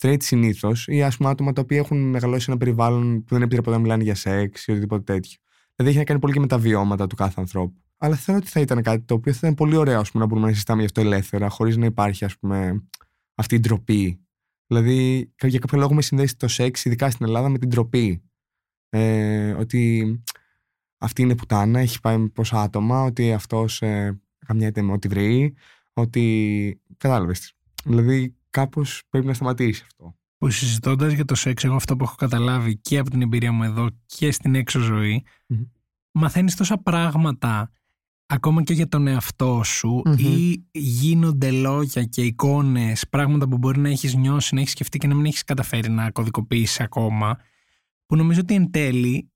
straight 0.00 0.22
συνήθως, 0.22 0.86
ή 0.88 1.02
ας 1.02 1.16
πούμε 1.16 1.28
άτομα 1.28 1.52
τα 1.52 1.60
οποία 1.60 1.78
έχουν 1.78 2.10
μεγαλώσει 2.10 2.44
σε 2.44 2.50
ένα 2.50 2.58
περιβάλλον 2.58 3.24
που 3.24 3.34
δεν 3.34 3.42
επιτρέπεται 3.42 3.76
να 3.76 3.82
μιλάνε 3.82 4.02
για 4.02 4.14
σεξ 4.14 4.66
ή 4.66 4.70
οτιδήποτε 4.70 5.12
τέτοιο. 5.12 5.38
Δηλαδή 5.74 5.94
έχει 5.94 5.98
να 5.98 6.04
κάνει 6.04 6.20
πολύ 6.20 6.32
και 6.32 6.40
με 6.40 6.46
τα 6.46 6.58
βιώματα 6.58 7.06
του 7.06 7.16
κάθε 7.16 7.34
ανθρώπου. 7.36 7.80
Αλλά 7.98 8.16
θεωρώ 8.16 8.40
ότι 8.40 8.50
θα 8.50 8.60
ήταν 8.60 8.82
κάτι 8.82 9.02
το 9.02 9.14
οποίο 9.14 9.32
θα 9.32 9.38
ήταν 9.42 9.54
πολύ 9.54 9.76
ωραίο 9.76 10.00
ας 10.00 10.10
πούμε, 10.10 10.22
να 10.22 10.28
μπορούμε 10.28 10.46
να 10.46 10.52
συζητάμε 10.52 10.80
γι' 10.80 10.86
αυτό 10.86 11.00
ελεύθερα, 11.00 11.48
χωρίς 11.48 11.76
να 11.76 11.86
υπάρχει 11.86 12.24
ας 12.24 12.38
πούμε, 12.38 12.84
αυτή 13.34 13.54
η 13.54 13.60
ντροπή. 13.60 14.20
Δηλαδή, 14.66 15.32
για 15.42 15.58
κάποιο 15.58 15.78
λόγο 15.78 15.94
με 15.94 16.02
συνδέσει 16.02 16.36
το 16.36 16.48
σεξ, 16.48 16.84
ειδικά 16.84 17.10
στην 17.10 17.26
Ελλάδα, 17.26 17.48
με 17.48 17.58
την 17.58 17.68
ντροπή. 17.68 18.22
Ε, 18.88 19.52
ότι 19.52 20.22
αυτή 20.98 21.22
είναι 21.22 21.34
πουτάνα, 21.34 21.80
έχει 21.80 22.00
πάει 22.00 22.16
με 22.16 22.28
πόσα 22.28 22.60
άτομα, 22.60 23.02
ότι 23.02 23.32
αυτός 23.32 23.82
ε, 23.82 24.20
καμιέται 24.46 24.82
με 24.82 24.92
ό,τι 24.92 25.08
βρει, 25.08 25.54
ότι. 25.92 26.80
Κατάλαβες. 26.96 27.52
Δηλαδή, 27.84 28.35
κάπως 28.60 29.02
πρέπει 29.08 29.26
να 29.26 29.34
σταματήσει 29.34 29.82
αυτό. 29.86 30.16
Που 30.38 30.50
συζητώντας 30.50 31.12
για 31.12 31.24
το 31.24 31.34
σεξ, 31.34 31.64
εγώ 31.64 31.74
αυτό 31.74 31.96
που 31.96 32.04
έχω 32.04 32.14
καταλάβει 32.14 32.76
και 32.78 32.98
από 32.98 33.10
την 33.10 33.22
εμπειρία 33.22 33.52
μου 33.52 33.62
εδώ 33.62 33.88
και 34.06 34.30
στην 34.32 34.54
έξω 34.54 34.80
ζωή, 34.80 35.24
Μμμ. 35.46 35.62
μαθαίνεις 36.12 36.56
τόσα 36.56 36.78
πράγματα 36.78 37.70
ακόμα 38.26 38.62
και 38.62 38.72
για 38.72 38.88
τον 38.88 39.06
εαυτό 39.06 39.60
σου 39.64 40.02
Μμμ. 40.04 40.14
ή 40.18 40.66
γίνονται 40.72 41.50
λόγια 41.50 42.04
και 42.04 42.22
εικόνες, 42.22 43.08
πράγματα 43.08 43.48
που 43.48 43.58
μπορεί 43.58 43.78
να 43.80 43.88
έχεις 43.88 44.14
νιώσει, 44.14 44.54
να 44.54 44.60
έχεις 44.60 44.72
σκεφτεί 44.72 44.98
και 44.98 45.06
να 45.06 45.14
μην 45.14 45.24
έχεις 45.24 45.44
καταφέρει 45.44 45.90
να 45.90 46.10
κωδικοποιήσεις 46.10 46.80
ακόμα, 46.80 47.38
που 48.06 48.16
νομίζω 48.16 48.40
ότι 48.40 48.54
εν 48.54 48.70
τέλει 48.70 49.30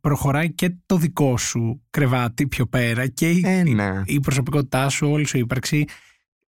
προχωράει 0.00 0.52
και 0.52 0.76
το 0.86 0.96
δικό 0.96 1.36
σου 1.36 1.82
κρεβάτι 1.90 2.48
πιο 2.48 2.66
πέρα 2.66 3.06
και 3.08 3.30
η, 3.30 3.40
Ε, 3.44 3.62
ναι. 3.62 4.02
η 4.04 4.20
προσωπικότητά 4.20 4.88
σου, 4.88 5.08
όλη 5.10 5.24
σου 5.26 5.36
η 5.36 5.40
ύπαρξη. 5.40 5.84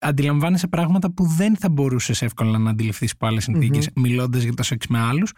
Αντιλαμβάνεσαι 0.03 0.67
πράγματα 0.67 1.13
που 1.13 1.25
δεν 1.25 1.57
θα 1.57 1.69
μπορούσες 1.69 2.21
εύκολα 2.21 2.57
να 2.57 2.69
αντιληφθείς 2.69 3.11
από 3.11 3.25
άλλες 3.27 3.43
συνθήκες 3.43 3.89
μιλώντας 3.95 4.43
για 4.43 4.53
το 4.53 4.63
σεξ 4.63 4.87
με 4.87 4.99
άλλους. 4.99 5.33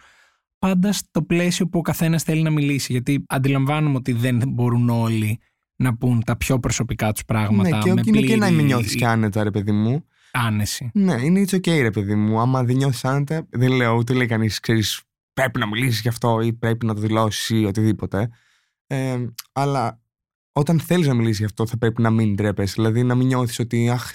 πάντα 0.58 0.92
στο 0.92 1.22
πλαίσιο 1.22 1.68
που 1.68 1.78
ο 1.78 1.82
καθένας 1.82 2.22
θέλει 2.22 2.42
να 2.42 2.50
μιλήσει. 2.50 2.92
Γιατί 2.92 3.24
αντιλαμβάνομαι 3.28 3.96
ότι 3.96 4.12
δεν 4.12 4.42
μπορούν 4.48 4.88
όλοι 4.88 5.38
να 5.76 5.96
πούν 5.96 6.24
τα 6.24 6.36
πιο 6.36 6.58
προσωπικά 6.58 7.12
τους 7.12 7.24
πράγματα. 7.24 7.76
Ναι, 7.76 7.82
και 7.82 7.92
με 7.92 8.02
είναι 8.04 8.20
και 8.20 8.36
να 8.36 8.46
μην 8.46 8.54
πλήρη 8.54 8.68
νιώθεις 8.68 8.94
και 8.94 9.06
άνετα, 9.06 9.42
ρε 9.42 9.50
παιδί 9.50 9.72
μου. 9.72 10.04
Άνεση. 10.32 10.90
Ναι, 10.94 11.14
είναι 11.22 11.44
it's 11.46 11.54
okay, 11.54 11.80
ρε 11.80 11.90
παιδί 11.90 12.14
μου. 12.14 12.40
Άμα 12.40 12.64
δεν 12.64 12.76
νιώθεις 12.76 13.04
άνετα, 13.04 13.46
δεν 13.50 13.72
λέω 13.72 13.94
ούτε 13.94 14.14
λέει 14.14 14.26
κανείς, 14.26 14.60
ξέρεις, 14.60 15.02
πρέπει 15.32 15.58
να 15.58 15.66
μιλήσεις 15.66 16.00
γι' 16.00 16.08
αυτό 16.08 16.40
ή 16.40 16.52
πρέπει 16.52 16.86
να 16.86 16.94
το 16.94 17.00
δηλώσεις 17.00 17.48
ή 17.50 17.64
οτιδήποτε. 17.64 18.30
Ε, 18.86 19.24
αλλά 19.52 20.00
όταν 20.52 20.80
θέλεις 20.80 21.06
να 21.06 21.14
μιλήσεις 21.14 21.38
γι' 21.38 21.44
αυτό, 21.44 21.66
θα 21.66 21.78
πρέπει 21.78 22.02
να 22.02 22.10
μην 22.10 22.34
ντρέπεσαι. 22.34 22.72
Δηλαδή 22.76 23.02
να 23.02 23.14
μην 23.14 23.26
νιώθεις 23.26 23.58
ότι, 23.58 23.90
αχ, 23.90 24.10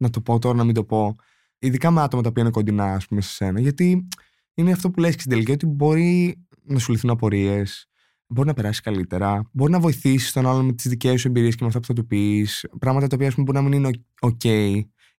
να 0.00 0.10
το 0.10 0.20
πω 0.20 0.38
τώρα, 0.38 0.56
να 0.56 0.64
μην 0.64 0.74
το 0.74 0.84
πω. 0.84 1.16
Ειδικά 1.58 1.90
με 1.90 2.00
άτομα 2.00 2.22
τα 2.22 2.28
οποία 2.28 2.42
είναι 2.42 2.52
κοντινά, 2.52 2.84
ας 2.84 3.06
πούμε, 3.06 3.20
σε 3.20 3.30
σένα. 3.30 3.60
Γιατί 3.60 4.08
είναι 4.54 4.72
αυτό 4.72 4.90
που 4.90 5.00
λες 5.00 5.14
και 5.14 5.20
στην 5.20 5.30
τελική, 5.32 5.52
ότι 5.52 5.66
μπορεί 5.66 6.44
να 6.62 6.78
σου 6.78 6.92
λυθούν 6.92 7.10
απορίες, 7.10 7.88
μπορεί 8.26 8.48
να 8.48 8.54
περάσεις 8.54 8.80
καλύτερα, 8.80 9.50
μπορεί 9.52 9.72
να 9.72 9.80
βοηθήσεις 9.80 10.32
τον 10.32 10.46
άλλον 10.46 10.64
με 10.64 10.72
τις 10.72 10.88
δικές 10.90 11.20
σου 11.20 11.28
εμπειρίες 11.28 11.54
και 11.54 11.60
με 11.60 11.66
αυτά 11.66 11.80
που 11.80 11.86
θα 11.86 11.92
του 11.92 12.06
πεις. 12.06 12.66
Πράγματα 12.78 13.06
τα 13.06 13.16
οποία 13.16 13.28
ας 13.28 13.34
πούμε, 13.34 13.46
μπορεί 13.46 13.58
να 13.58 13.68
μην 13.68 13.72
είναι 13.72 13.90
OK 14.20 14.44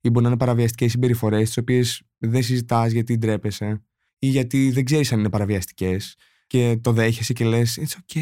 ή 0.02 0.10
μπορεί 0.10 0.24
να 0.24 0.28
είναι 0.30 0.38
παραβιαστικές 0.38 0.92
συμπεριφορές, 0.92 1.46
τις 1.48 1.58
οποίες 1.58 2.02
δεν 2.18 2.44
συζητάς 2.44 2.92
γιατί 2.92 3.18
ντρέπεσαι 3.18 3.82
ή 4.20 4.28
γιατί 4.28 4.72
δεν 4.72 4.84
ξέρεις 4.86 5.12
αν 5.12 5.20
είναι 5.20 5.30
παραβιαστικές 5.30 6.16
και 6.48 6.80
το 6.82 6.92
δέχεσαι 6.92 7.34
και 7.34 7.46
λες: 7.46 7.80
It's 7.82 8.16
OK, 8.16 8.20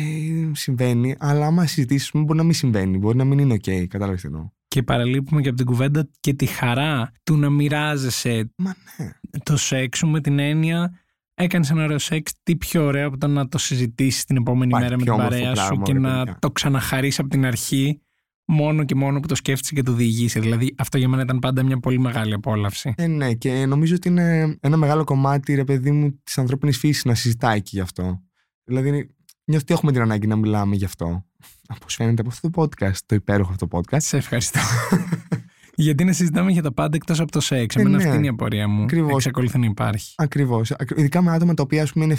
συμβαίνει. 0.53 1.15
Αλλά 1.19 1.45
άμα 1.45 1.65
συζητήσεις, 1.65 2.11
μπορεί 2.13 2.37
να 2.37 2.43
μην 2.43 2.53
συμβαίνει, 2.53 2.97
μπορεί 2.97 3.17
να 3.17 3.23
μην 3.23 3.39
είναι 3.39 3.53
OK. 3.53 3.87
Κατάλαβες 3.87 4.21
τι 4.21 4.27
εννοώ. 4.27 4.49
Και 4.69 4.83
παραλείπουμε 4.83 5.41
και 5.41 5.47
από 5.47 5.57
την 5.57 5.65
κουβέντα 5.65 6.09
και 6.19 6.33
τη 6.33 6.45
χαρά 6.45 7.11
του 7.23 7.37
να 7.37 7.49
μοιράζεσαι 7.49 8.53
Μα 8.57 8.75
ναι. 8.97 9.11
το 9.43 9.57
σεξ 9.57 9.97
σου 9.97 10.07
με 10.07 10.21
την 10.21 10.39
έννοια 10.39 10.99
έκανες 11.33 11.69
ένα 11.69 11.83
ωραίο 11.83 11.99
σεξ. 11.99 12.33
Τι 12.43 12.55
πιο 12.55 12.85
ωραίο 12.85 13.07
από 13.07 13.17
το 13.17 13.27
να 13.27 13.47
το 13.47 13.57
συζητήσεις 13.57 14.25
την 14.25 14.37
επόμενη 14.37 14.67
Υπάρχει 14.67 14.85
μέρα 14.85 14.97
με 14.97 15.03
πιο 15.03 15.13
την 15.13 15.21
όμορφο 15.21 15.39
παρέα 15.39 15.55
σου 15.55 15.67
πράγμα, 15.67 15.83
και 15.83 15.93
ρε 15.93 15.99
να 15.99 16.17
παιδιά. 16.17 16.37
το 16.39 16.51
ξαναχαρείς 16.51 17.19
από 17.19 17.29
την 17.29 17.45
αρχή 17.45 18.01
μόνο 18.45 18.83
και 18.83 18.95
μόνο 18.95 19.19
που 19.19 19.27
το 19.27 19.35
σκέφτεσαι 19.35 19.73
και 19.73 19.81
το 19.81 19.91
διηγείσαι. 19.91 20.39
Δηλαδή, 20.39 20.75
αυτό 20.77 20.97
για 20.97 21.09
μένα 21.09 21.21
ήταν 21.21 21.39
πάντα 21.39 21.63
μια 21.63 21.79
πολύ 21.79 21.99
μεγάλη 21.99 22.33
απόλαυση. 22.33 22.93
Ε, 22.97 23.07
ναι, 23.07 23.33
και 23.33 23.65
νομίζω 23.65 23.95
ότι 23.95 24.07
είναι 24.07 24.57
ένα 24.61 24.77
μεγάλο 24.77 25.03
κομμάτι, 25.03 25.55
ρε 25.55 25.63
παιδί 25.63 25.91
μου, 25.91 26.19
της 26.23 26.37
ανθρώπινης 26.37 26.77
φύσης 26.77 27.05
να 27.05 27.15
συζητάει 27.15 27.61
και 27.61 27.69
γι' 27.73 27.79
αυτό. 27.79 28.23
Δηλαδή, 28.63 29.15
νιώθω 29.49 29.63
ότι 29.63 29.73
έχουμε 29.73 29.91
την 29.91 30.01
ανάγκη 30.01 30.27
να 30.27 30.35
μιλάμε 30.35 30.75
γι' 30.75 30.85
αυτό. 30.85 31.25
Όπω 31.69 31.85
φαίνεται 31.87 32.21
από 32.21 32.29
αυτό 32.29 32.49
το 32.49 32.61
podcast, 32.61 32.97
το 33.05 33.15
υπέροχο 33.15 33.51
αυτό 33.51 33.67
το 33.67 33.77
podcast. 33.77 34.01
Σε 34.01 34.17
ευχαριστώ. 34.17 34.59
Γιατί 35.75 36.03
να 36.03 36.13
συζητάμε 36.13 36.51
για 36.51 36.61
τα 36.61 36.73
πάντα 36.73 36.95
εκτός 36.95 37.19
από 37.19 37.31
το 37.31 37.39
σεξ. 37.39 37.75
Ε, 37.75 37.79
Εμένα 37.79 37.97
ναι. 37.97 38.03
αυτή 38.03 38.15
είναι 38.15 38.25
η 38.25 38.29
απορία 38.29 38.67
μου. 38.67 38.83
Ακριβώς. 38.83 39.15
Εξακολουθεί 39.15 39.57
να 39.57 39.65
υπάρχει. 39.65 40.13
Ακριβώς. 40.17 40.73
Ειδικά 40.95 41.21
με 41.21 41.31
άτομα 41.31 41.53
τα 41.53 41.63
οποία, 41.63 41.83
ας 41.83 41.91
πούμε, 41.91 42.05
είναι 42.05 42.15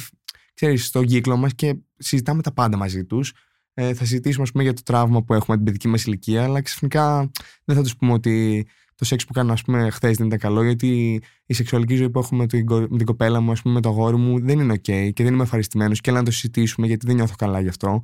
ξέρεις, 0.55 0.87
στον 0.87 1.07
κύκλο 1.07 1.37
μας 1.37 1.55
και 1.55 1.77
συζητάμε 1.97 2.43
τα 2.43 2.53
πάντα 2.53 2.77
μαζί 2.77 3.05
τους. 3.05 3.33
Ε, 3.75 3.95
θα 3.95 4.05
συζητήσουμε, 4.05 4.43
ας 4.43 4.51
πούμε, 4.51 4.63
για 4.63 4.73
το 4.73 4.83
τραύμα 4.85 5.23
που 5.23 5.35
έχουμε 5.35 5.57
την 5.57 5.65
παιδική 5.65 5.89
μας 5.89 6.05
ηλικία, 6.05 6.45
αλλά 6.45 6.63
ξαφνικά 6.63 7.31
δεν 7.65 7.77
θα 7.77 7.83
τους 7.83 7.97
πούμε 7.97 8.13
ότι 8.13 8.67
το 9.01 9.07
σεξ 9.07 9.25
που 9.25 9.33
κάνω, 9.33 9.53
ας 9.53 9.63
πούμε, 9.63 9.91
χθες 9.91 10.17
δεν 10.17 10.27
ήταν 10.27 10.39
καλό, 10.39 10.63
γιατί 10.63 11.21
η 11.47 11.55
σεξουαλική 11.55 11.95
ζωή 11.95 12.11
που 12.11 12.19
έχουμε 12.19 12.41
με 12.41 12.47
την, 12.47 12.67
κο- 12.67 12.87
με 12.91 12.97
την 12.97 13.07
κοπέλα 13.07 13.41
μου, 13.41 13.51
ας 13.51 13.63
πούμε, 13.63 13.75
με 13.75 13.81
το 13.81 13.89
αγόρι 13.89 14.17
μου, 14.17 14.41
δεν 14.41 14.59
είναι 14.59 14.75
OK 14.75 15.13
και 15.13 15.23
δεν 15.23 15.33
είμαι 15.33 15.43
ευχαριστημένος. 15.43 16.01
Και 16.01 16.11
έλα 16.11 16.19
να 16.19 16.25
το 16.25 16.31
συζητήσουμε, 16.31 16.87
γιατί 16.87 17.07
δεν 17.07 17.15
νιώθω 17.15 17.35
καλά 17.39 17.61
γι' 17.61 17.69
αυτό. 17.69 18.01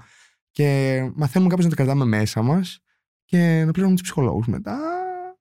Και 0.51 0.99
μαθαίνουμε 1.15 1.51
κάπως 1.51 1.65
να 1.65 1.71
το 1.71 1.77
κρατάμε 1.77 2.05
μέσα 2.05 2.43
μας 2.43 2.79
και 3.25 3.39
να 3.39 3.71
πληρώνουμε 3.71 3.95
τους 3.95 4.03
ψυχολόγους 4.03 4.47
μετά. 4.47 4.79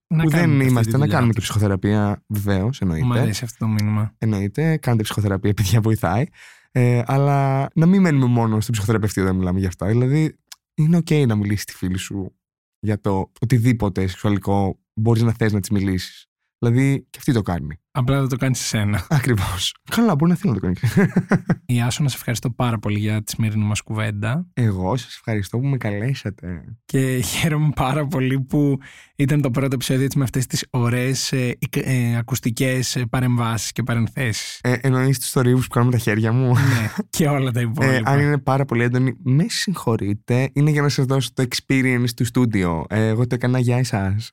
Να 0.08 0.24
που 0.24 0.30
κάνουμε 0.30 0.48
δεν 0.48 0.52
αυτή 0.52 0.66
τη 0.66 0.70
είμαστε, 0.70 0.92
να 0.92 0.98
δουλειά 0.98 1.14
κάνουμε 1.14 1.34
και 1.34 1.40
τους. 1.40 1.48
ψυχοθεραπεία, 1.48 2.24
βεβαίως, 2.28 2.82
εννοείται. 2.82 3.06
Μου 3.06 3.14
αρέσει 3.14 3.44
αυτό 3.44 3.66
το 3.66 3.72
μήνυμα. 3.72 4.14
Εννοείται, 4.18 4.78
κάντε 4.78 5.04
ψυχοθεραπεία, 5.04 5.54
παιδιά, 5.54 5.82
βοηθάει. 5.82 6.26
Ε, 6.72 7.02
αλλά 7.06 7.68
να 7.76 7.86
μην 7.86 8.02
μένουμε 8.02 8.26
μόνο 8.26 8.60
στον 8.60 8.72
ψυχοθεραπευτή 8.72 9.22
όταν 9.22 9.36
μιλάμε 9.36 9.60
για 9.60 9.68
αυτά. 9.68 9.88
Δηλαδή, 9.88 10.36
είναι 10.74 10.98
OK 10.98 11.28
να 11.28 11.36
μιλήσει 11.36 11.66
τη 11.66 11.74
φίλη 11.74 11.98
σου 11.98 12.36
για 12.80 13.02
το 13.02 13.32
οτιδήποτε 13.42 14.08
σεξουαλικό 14.08 14.80
μπορείς 14.96 15.22
να 15.22 15.32
θες 15.32 15.54
να 15.54 15.60
της 15.60 15.70
μιλήσεις. 15.70 16.26
Δηλαδή, 16.60 17.08
και 17.10 17.18
αυτή 17.18 17.34
το 17.34 17.42
κάνει. 17.42 17.80
Απλά 17.92 18.20
δεν 18.20 18.30
το 18.30 18.36
κάνει 18.36 18.56
σε 18.56 18.64
σένα. 18.64 19.06
Ακριβώς. 19.10 19.76
Καλά, 19.92 20.16
μπορεί 20.16 20.32
να 20.32 20.38
θέλει 20.38 20.54
να 20.54 20.60
το 20.60 20.66
κάνει. 20.66 21.06
Η 21.66 21.82
Άσο, 21.82 22.04
να 22.04 22.10
σε 22.10 22.16
ευχαριστώ 22.18 22.50
πάρα 22.50 22.80
πολύ 22.80 23.00
για 23.00 23.24
τη 23.24 23.32
σημερινή 23.32 23.64
μας 23.66 23.82
κουβέντα. 23.82 24.48
Εγώ 24.54 24.98
σας 24.98 25.16
ευχαριστώ 25.16 25.58
που 25.60 25.66
με 25.68 25.78
καλέσατε. 25.78 26.64
Και 26.86 27.20
χαίρομαι 27.26 27.70
πάρα 27.76 28.08
πολύ 28.08 28.40
που 28.42 28.78
ήταν 29.16 29.42
το 29.42 29.52
πρώτο 29.52 29.74
επεισόδιο 29.76 30.04
έτσι, 30.04 30.18
με 30.18 30.24
αυτές 30.24 30.46
τις 30.48 30.66
ωραίες 30.70 31.32
ε, 31.32 31.58
ε, 31.70 32.18
ακουστικές 32.18 33.04
παρεμβάσεις 33.10 33.72
και 33.72 33.84
παρενθέσεις. 33.84 34.60
Ε, 34.64 34.76
Εννοείς 34.82 35.20
τους 35.20 35.30
θορύβους 35.30 35.68
που 35.68 35.74
κάνω 35.74 35.86
με 35.86 35.92
τα 35.92 35.98
χέρια 35.98 36.32
μου; 36.32 36.48
ναι, 36.54 36.90
και 37.10 37.28
όλα 37.28 37.52
τα 37.52 37.60
Ε, 37.60 37.64
υπόλοιπα. 37.64 38.12
αν 38.12 38.20
είναι 38.20 38.38
πάρα 38.38 38.66
πολύ 38.66 38.84
έντονη, 38.84 39.14
με 39.24 39.46
συγχωρείτε. 39.48 40.50
Είναι 40.54 40.72
για 40.72 40.82
να 40.82 40.90
σας 40.90 41.06
δώσω 41.06 41.30
το 41.34 41.44
experience 41.50 42.10
του 42.16 42.26
στούντιο. 42.26 42.86
Ε, 42.90 43.08
εγώ 43.08 43.28
το 43.28 43.36
έκανα 43.36 43.60
για 43.60 43.78
εσάς. 43.78 44.32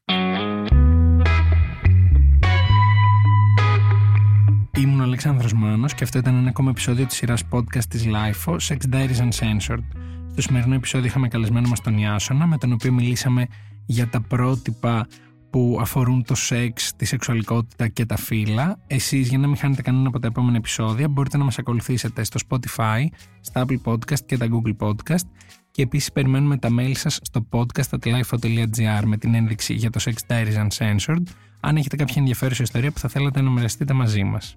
Ήμουν 5.24 5.36
ο 5.36 5.40
Αλεξάνδρος 5.40 5.70
Μάνος 5.70 5.94
και 5.94 6.04
αυτό 6.04 6.18
ήταν 6.18 6.36
ένα 6.36 6.48
ακόμα 6.48 6.70
επεισόδιο 6.70 7.06
της 7.06 7.16
σειράς 7.16 7.42
podcast 7.50 7.84
της 7.88 8.04
LIFO, 8.06 8.56
Sex 8.56 8.76
Diaries 8.92 9.28
Uncensored. 9.28 9.82
Στο 10.30 10.42
σημερινό 10.42 10.74
επεισόδιο 10.74 11.06
είχαμε 11.06 11.28
καλεσμένο 11.28 11.68
μας 11.68 11.80
τον 11.80 11.98
Ιάσονα, 11.98 12.46
με 12.46 12.58
τον 12.58 12.72
οποίο 12.72 12.92
μιλήσαμε 12.92 13.46
για 13.86 14.08
τα 14.08 14.20
πρότυπα 14.20 15.06
που 15.50 15.78
αφορούν 15.80 16.24
το 16.24 16.34
σεξ, 16.34 16.92
τη 16.96 17.04
σεξουαλικότητα 17.04 17.88
και 17.88 18.06
τα 18.06 18.16
φύλλα. 18.16 18.78
Εσείς 18.86 19.28
για 19.28 19.38
να 19.38 19.46
μην 19.46 19.56
χάνετε 19.56 19.82
κανένα 19.82 20.08
από 20.08 20.18
τα 20.18 20.26
επόμενα 20.26 20.56
επεισόδια 20.56 21.08
μπορείτε 21.08 21.36
να 21.36 21.44
μας 21.44 21.58
ακολουθήσετε 21.58 22.24
στο 22.24 22.40
Spotify, 22.48 23.06
στα 23.40 23.64
Apple 23.66 23.80
Podcast 23.84 24.20
και 24.26 24.36
τα 24.36 24.46
Google 24.50 24.86
Podcast 24.86 25.26
και 25.70 25.82
επίσης 25.82 26.12
περιμένουμε 26.12 26.56
τα 26.56 26.68
mail 26.78 26.92
σας 26.94 27.18
στο 27.22 27.46
podcast.lifo.gr 27.50 29.02
με 29.04 29.16
την 29.16 29.34
ένδειξη 29.34 29.74
για 29.74 29.90
το 29.90 30.00
Sex 30.04 30.32
Diaries 30.32 30.66
Uncensored 30.68 31.22
αν 31.60 31.76
έχετε 31.76 31.96
κάποια 31.96 32.14
ενδιαφέρουσα 32.18 32.62
ιστορία 32.62 32.90
που 32.90 32.98
θα 32.98 33.08
θέλατε 33.08 33.40
να 33.40 33.50
μοιραστείτε 33.50 33.92
μαζί 33.92 34.24
μας. 34.24 34.56